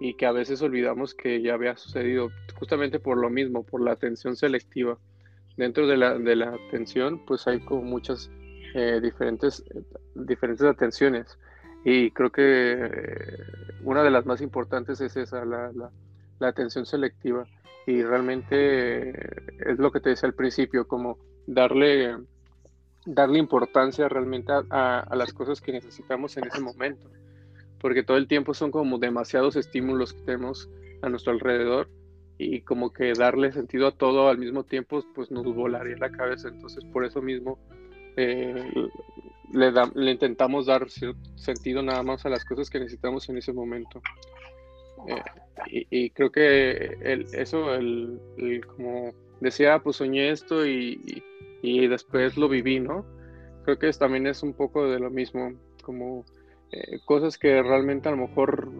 [0.00, 3.92] y que a veces olvidamos que ya había sucedido, justamente por lo mismo, por la
[3.92, 4.98] atención selectiva.
[5.58, 8.30] Dentro de la, de la atención, pues hay como muchas
[8.74, 9.62] eh, diferentes,
[10.14, 11.38] diferentes atenciones.
[11.84, 13.38] Y creo que eh,
[13.84, 15.70] una de las más importantes es esa, la,
[16.38, 17.44] la, atención selectiva.
[17.86, 19.10] Y realmente
[19.70, 22.16] es lo que te decía al principio, como darle,
[23.04, 27.10] darle importancia realmente a, las cosas que necesitamos en ese momento.
[27.80, 30.68] Porque todo el tiempo son como demasiados estímulos que tenemos
[31.02, 31.88] a nuestro alrededor
[32.38, 36.48] y como que darle sentido a todo al mismo tiempo, pues nos volaría la cabeza.
[36.48, 37.58] Entonces, por eso mismo
[38.16, 38.70] eh,
[39.52, 40.88] le, le, intentamos dar
[41.36, 44.00] sentido nada más a las cosas que necesitamos en ese momento.
[45.06, 48.20] Eh, y, creo que el, eso, el,
[48.66, 51.22] como decía, pues soñé esto y,
[51.62, 53.04] y, después lo viví, ¿no?
[53.64, 55.52] Creo que también es un poco de lo mismo,
[55.82, 56.24] como
[56.72, 58.70] eh, cosas que realmente a lo mejor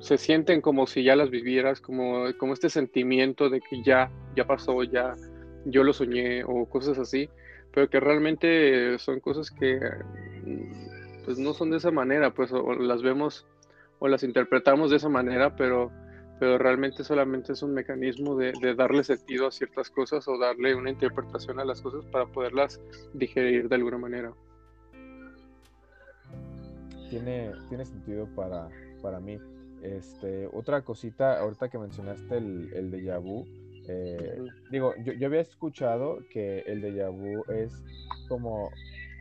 [0.00, 4.46] se sienten como si ya las vivieras, como, como este sentimiento de que ya, ya
[4.46, 5.14] pasó, ya
[5.64, 7.28] yo lo soñé o cosas así
[7.72, 9.80] pero que realmente son cosas que
[11.24, 13.46] pues no son de esa manera, pues o las vemos
[13.98, 15.90] o las interpretamos de esa manera, pero,
[16.40, 20.90] pero realmente solamente es un mecanismo de, darle sentido a ciertas cosas o darle una
[20.90, 22.80] interpretación a las cosas para poderlas
[23.14, 24.32] digerir de alguna manera.
[27.12, 28.70] Tiene, tiene sentido para,
[29.02, 29.38] para mí.
[29.82, 33.44] Este, otra cosita, ahorita que mencionaste el, el déjà vu,
[33.86, 34.40] eh,
[34.70, 37.84] digo, yo, yo, había escuchado que el déjà vu es
[38.28, 38.70] como,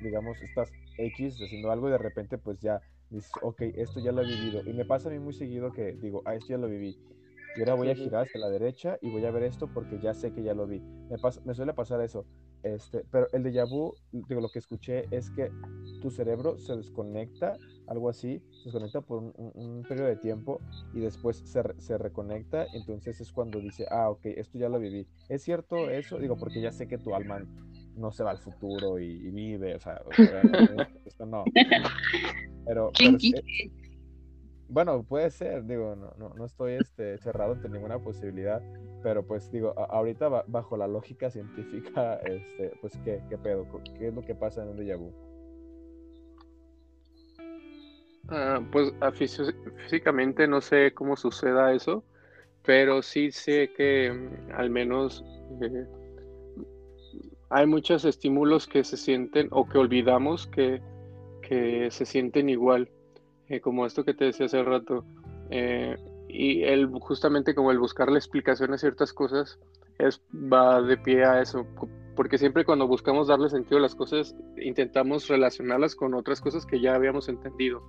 [0.01, 2.79] digamos, estás X haciendo algo y de repente pues ya
[3.09, 4.61] dices, ok, esto ya lo he vivido.
[4.65, 6.97] Y me pasa a mí muy seguido que digo, ah, esto ya lo viví.
[7.57, 10.13] Y ahora voy a girar hacia la derecha y voy a ver esto porque ya
[10.13, 10.79] sé que ya lo vi.
[11.09, 12.25] Me, pasa, me suele pasar eso.
[12.63, 15.51] Este, pero el déjà vu, digo, lo que escuché es que
[16.01, 17.57] tu cerebro se desconecta,
[17.91, 20.61] algo así, se desconecta por un, periodo de tiempo
[20.93, 22.65] y después se, se, reconecta.
[22.73, 25.05] Entonces es cuando dice, ah, ok, esto ya lo viví.
[25.27, 26.17] ¿Es cierto eso?
[26.17, 27.45] Digo, porque ya sé que tu alma
[27.97, 30.01] no se va al futuro y, vive, o sea,
[31.05, 31.43] esto no.
[32.65, 33.17] Pero, pero
[34.69, 38.61] bueno, puede ser, digo, no, no, no estoy este, cerrado ante ninguna posibilidad,
[39.03, 43.67] pero pues digo, ahorita bajo la lógica científica, este, pues ¿qué, ¿qué, pedo?
[43.97, 45.11] ¿Qué es lo que pasa en un déjà vu?
[48.29, 52.03] Ah, pues físicamente no sé cómo suceda eso,
[52.63, 55.23] pero sí sé que mm, al menos
[55.61, 55.85] eh,
[57.49, 60.81] hay muchos estímulos que se sienten o que olvidamos que,
[61.41, 62.89] que se sienten igual
[63.49, 65.03] eh, como esto que te decía hace rato,
[65.49, 65.97] eh,
[66.29, 69.59] y el, justamente como el buscarle explicación a ciertas cosas,
[69.99, 71.67] es, va de pie a eso,
[72.15, 76.79] porque siempre cuando buscamos darle sentido a las cosas, intentamos relacionarlas con otras cosas que
[76.79, 77.83] ya habíamos entendido.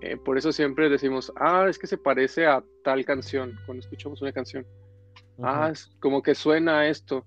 [0.00, 4.20] Eh, por eso siempre decimos, ah, es que se parece a tal canción, cuando escuchamos
[4.22, 4.66] una canción.
[5.42, 7.24] Ah, es como que suena a esto.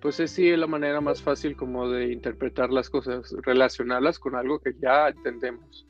[0.00, 4.58] Pues es sí la manera más fácil como de interpretar las cosas, relacionarlas con algo
[4.58, 5.86] que ya entendemos.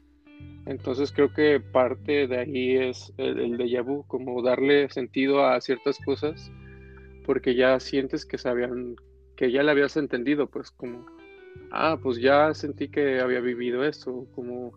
[0.66, 5.60] Entonces creo que parte de ahí es el, el déjà vu, como darle sentido a
[5.60, 6.52] ciertas cosas,
[7.24, 8.96] porque ya sientes que sabían,
[9.36, 11.06] que ya le habías entendido, pues como,
[11.72, 14.72] ah, pues ya sentí que había vivido eso, como,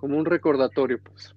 [0.00, 1.34] como un recordatorio, pues.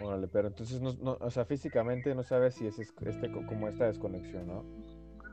[0.00, 4.46] Órale, pero entonces, no, o sea, físicamente no sabes si es este, como esta desconexión,
[4.46, 4.64] ¿no?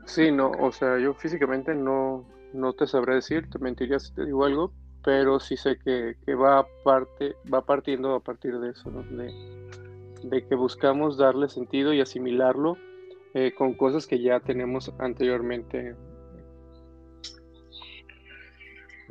[0.06, 4.24] Sí, no, o sea, yo físicamente no, no te sabré decir, te mentiría si te
[4.24, 4.72] digo algo,
[5.04, 11.16] pero sí sé que, va, parte, va partiendo a partir de eso, de, que buscamos
[11.18, 12.76] darle sentido y asimilarlo
[13.34, 15.96] eh, con cosas que ya tenemos anteriormente.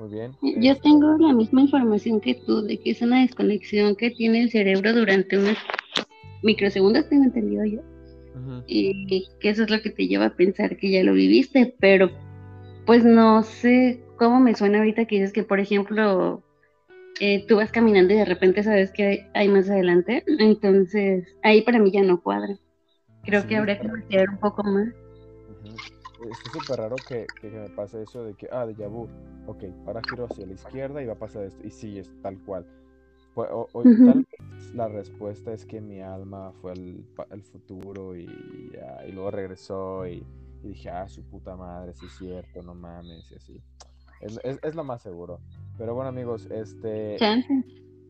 [0.02, 0.36] Muy bien.
[0.42, 4.42] Yo este, tengo la misma información que tú, de que es una desconexión que tiene
[4.42, 5.58] el cerebro durante unos
[6.42, 7.82] microsegundos, tengo entendido yo,
[8.66, 12.10] y que eso es lo que te lleva a pensar que ya lo viviste, pero
[12.88, 16.42] pues no sé cómo me suena ahorita que dices que, por ejemplo,
[17.20, 21.78] eh, tú vas caminando y de repente sabes que hay, más adelante, entonces ahí para
[21.78, 22.58] mí ya no cuadra.
[23.24, 24.88] Creo Sí, que habría que investigar un poco más.
[26.30, 29.08] Está súper raro que, que me pase eso de que, ah, de vu.
[29.48, 31.66] Ok, ahora giro hacia la izquierda y va a pasar esto.
[31.66, 32.66] Y sí, es tal cual.
[33.34, 34.06] O- o Ujú.
[34.06, 38.28] tal vez la respuesta es que mi alma fue al, al futuro y,
[38.74, 40.24] ya, y luego regresó y,
[40.64, 43.62] y dije, ah, su puta madre, sí es cierto, no mames, y así.
[44.20, 45.40] Es, es- es lo más seguro.
[45.78, 47.18] Pero bueno, amigos, este,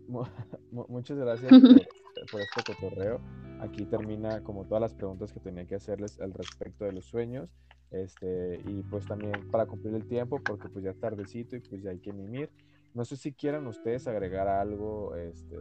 [0.71, 1.85] muchas gracias por,
[2.31, 3.21] por este cotorreo.
[3.61, 7.49] Aquí termina como todas las preguntas que tenía que hacerles al respecto de los sueños.
[7.91, 11.83] Este, y pues también para cumplir el tiempo, porque pues ya es tardecito y pues
[11.83, 12.49] ya hay que mimir.
[12.93, 15.57] No sé si quieran ustedes agregar algo, este,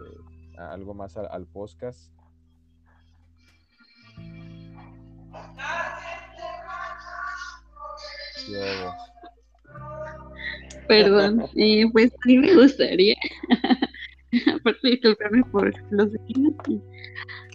[0.57, 2.13] algo más al, al podcast.
[10.89, 13.15] Perdón, eh, pues a mí me gustaría,
[14.55, 16.55] aparte disculparme por los vecinos,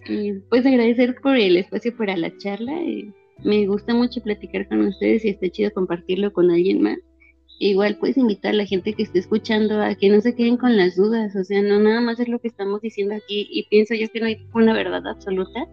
[0.07, 2.71] y, pues agradecer por el espacio para la charla.
[2.81, 3.13] y
[3.43, 6.97] me gusta mucho platicar con ustedes y está chido compartirlo con alguien más.
[7.59, 10.75] Igual puedes invitar a la gente que esté escuchando a que no se queden con
[10.75, 13.93] las dudas, o sea, no nada más es lo que estamos diciendo aquí y pienso
[13.93, 15.67] yo que no hay una verdad absoluta.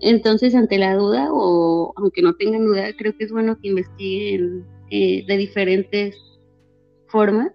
[0.00, 4.66] Entonces, ante la duda o aunque no tengan duda, creo que es bueno que investiguen
[4.90, 6.14] eh, de diferentes
[7.08, 7.52] formas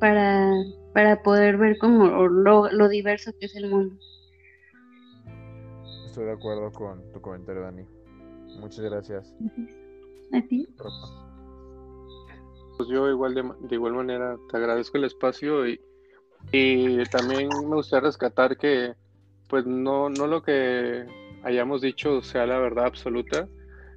[0.00, 0.50] para,
[0.92, 3.96] para poder ver como lo, lo diverso que es el mundo.
[6.14, 7.84] Estoy de acuerdo con tu comentario, Dani.
[8.60, 9.34] Muchas gracias.
[10.32, 10.64] ¿A ti?
[12.76, 15.80] Pues yo igual de, de igual manera te agradezco el espacio y,
[16.52, 18.94] y también me gustaría rescatar que
[19.48, 21.04] pues no, no lo que
[21.42, 23.48] hayamos dicho sea la verdad absoluta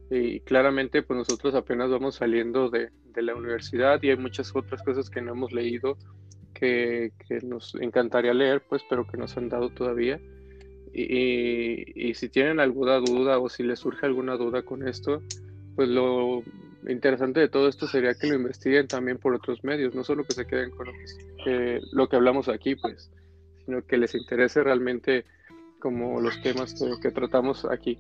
[0.10, 4.82] y claramente pues nosotros apenas vamos saliendo de, de la universidad y hay muchas otras
[4.82, 5.98] cosas que no hemos leído
[6.56, 10.20] que, que nos encantaría leer pues pero que nos han dado todavía
[10.94, 15.22] y, y, si tienen alguna duda o si les surge alguna duda con esto
[15.78, 16.42] pues lo
[16.88, 20.34] interesante de todo esto sería que lo investiguen también por otros medios, no solo que
[20.34, 23.12] se queden con lo que, que, lo que hablamos aquí, pues,
[23.64, 25.26] sino que les interese realmente
[25.80, 28.00] como los temas que, que tratamos aquí.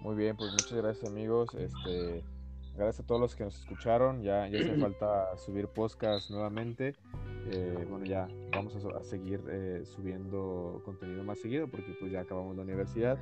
[0.00, 1.48] Muy bien, pues muchas gracias amigos.
[1.54, 2.22] Este,
[2.84, 4.22] gracias a todos los que nos escucharon.
[4.22, 6.94] Ya, ya hace falta subir podcast nuevamente.
[7.52, 12.20] Eh, bueno, ya vamos a, a seguir eh, subiendo contenido más seguido porque pues ya
[12.20, 13.18] acabamos la universidad.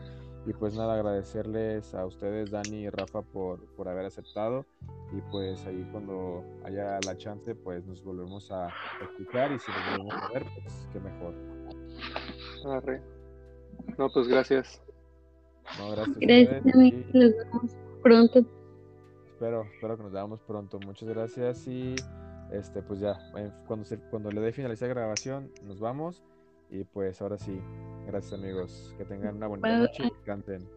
[0.47, 4.65] Y pues nada, agradecerles a ustedes, Dani y Rafa, por, por haber aceptado.
[5.13, 8.69] Y pues ahí cuando haya la chance, pues nos volvemos a
[9.03, 11.35] escuchar y si nos volvemos a ver, pues qué mejor.
[12.67, 13.03] Arre.
[13.99, 14.81] No, pues gracias.
[15.79, 16.17] No, gracias.
[16.17, 17.05] a Gracias, amigos.
[17.13, 18.45] y- Nos vemos pronto.
[19.39, 20.81] Espero, espero que nos veamos pronto.
[20.85, 21.95] Muchas gracias y
[22.51, 23.17] este pues ya,
[23.69, 26.25] cuando se, cuando le dé finalizar grabación, nos vamos.
[26.71, 27.57] Y pues ahora sí,
[28.09, 28.93] gracias amigos.
[28.99, 29.79] Que tengan una bonita Bye.
[29.79, 30.69] noche y canten.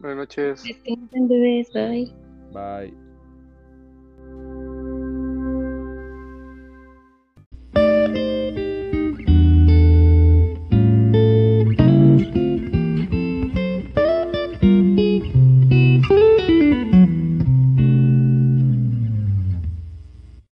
[0.00, 0.64] Buenas noches.
[0.64, 1.72] Descansen, bebés.
[1.72, 2.12] Bye.
[2.52, 2.92] Bye.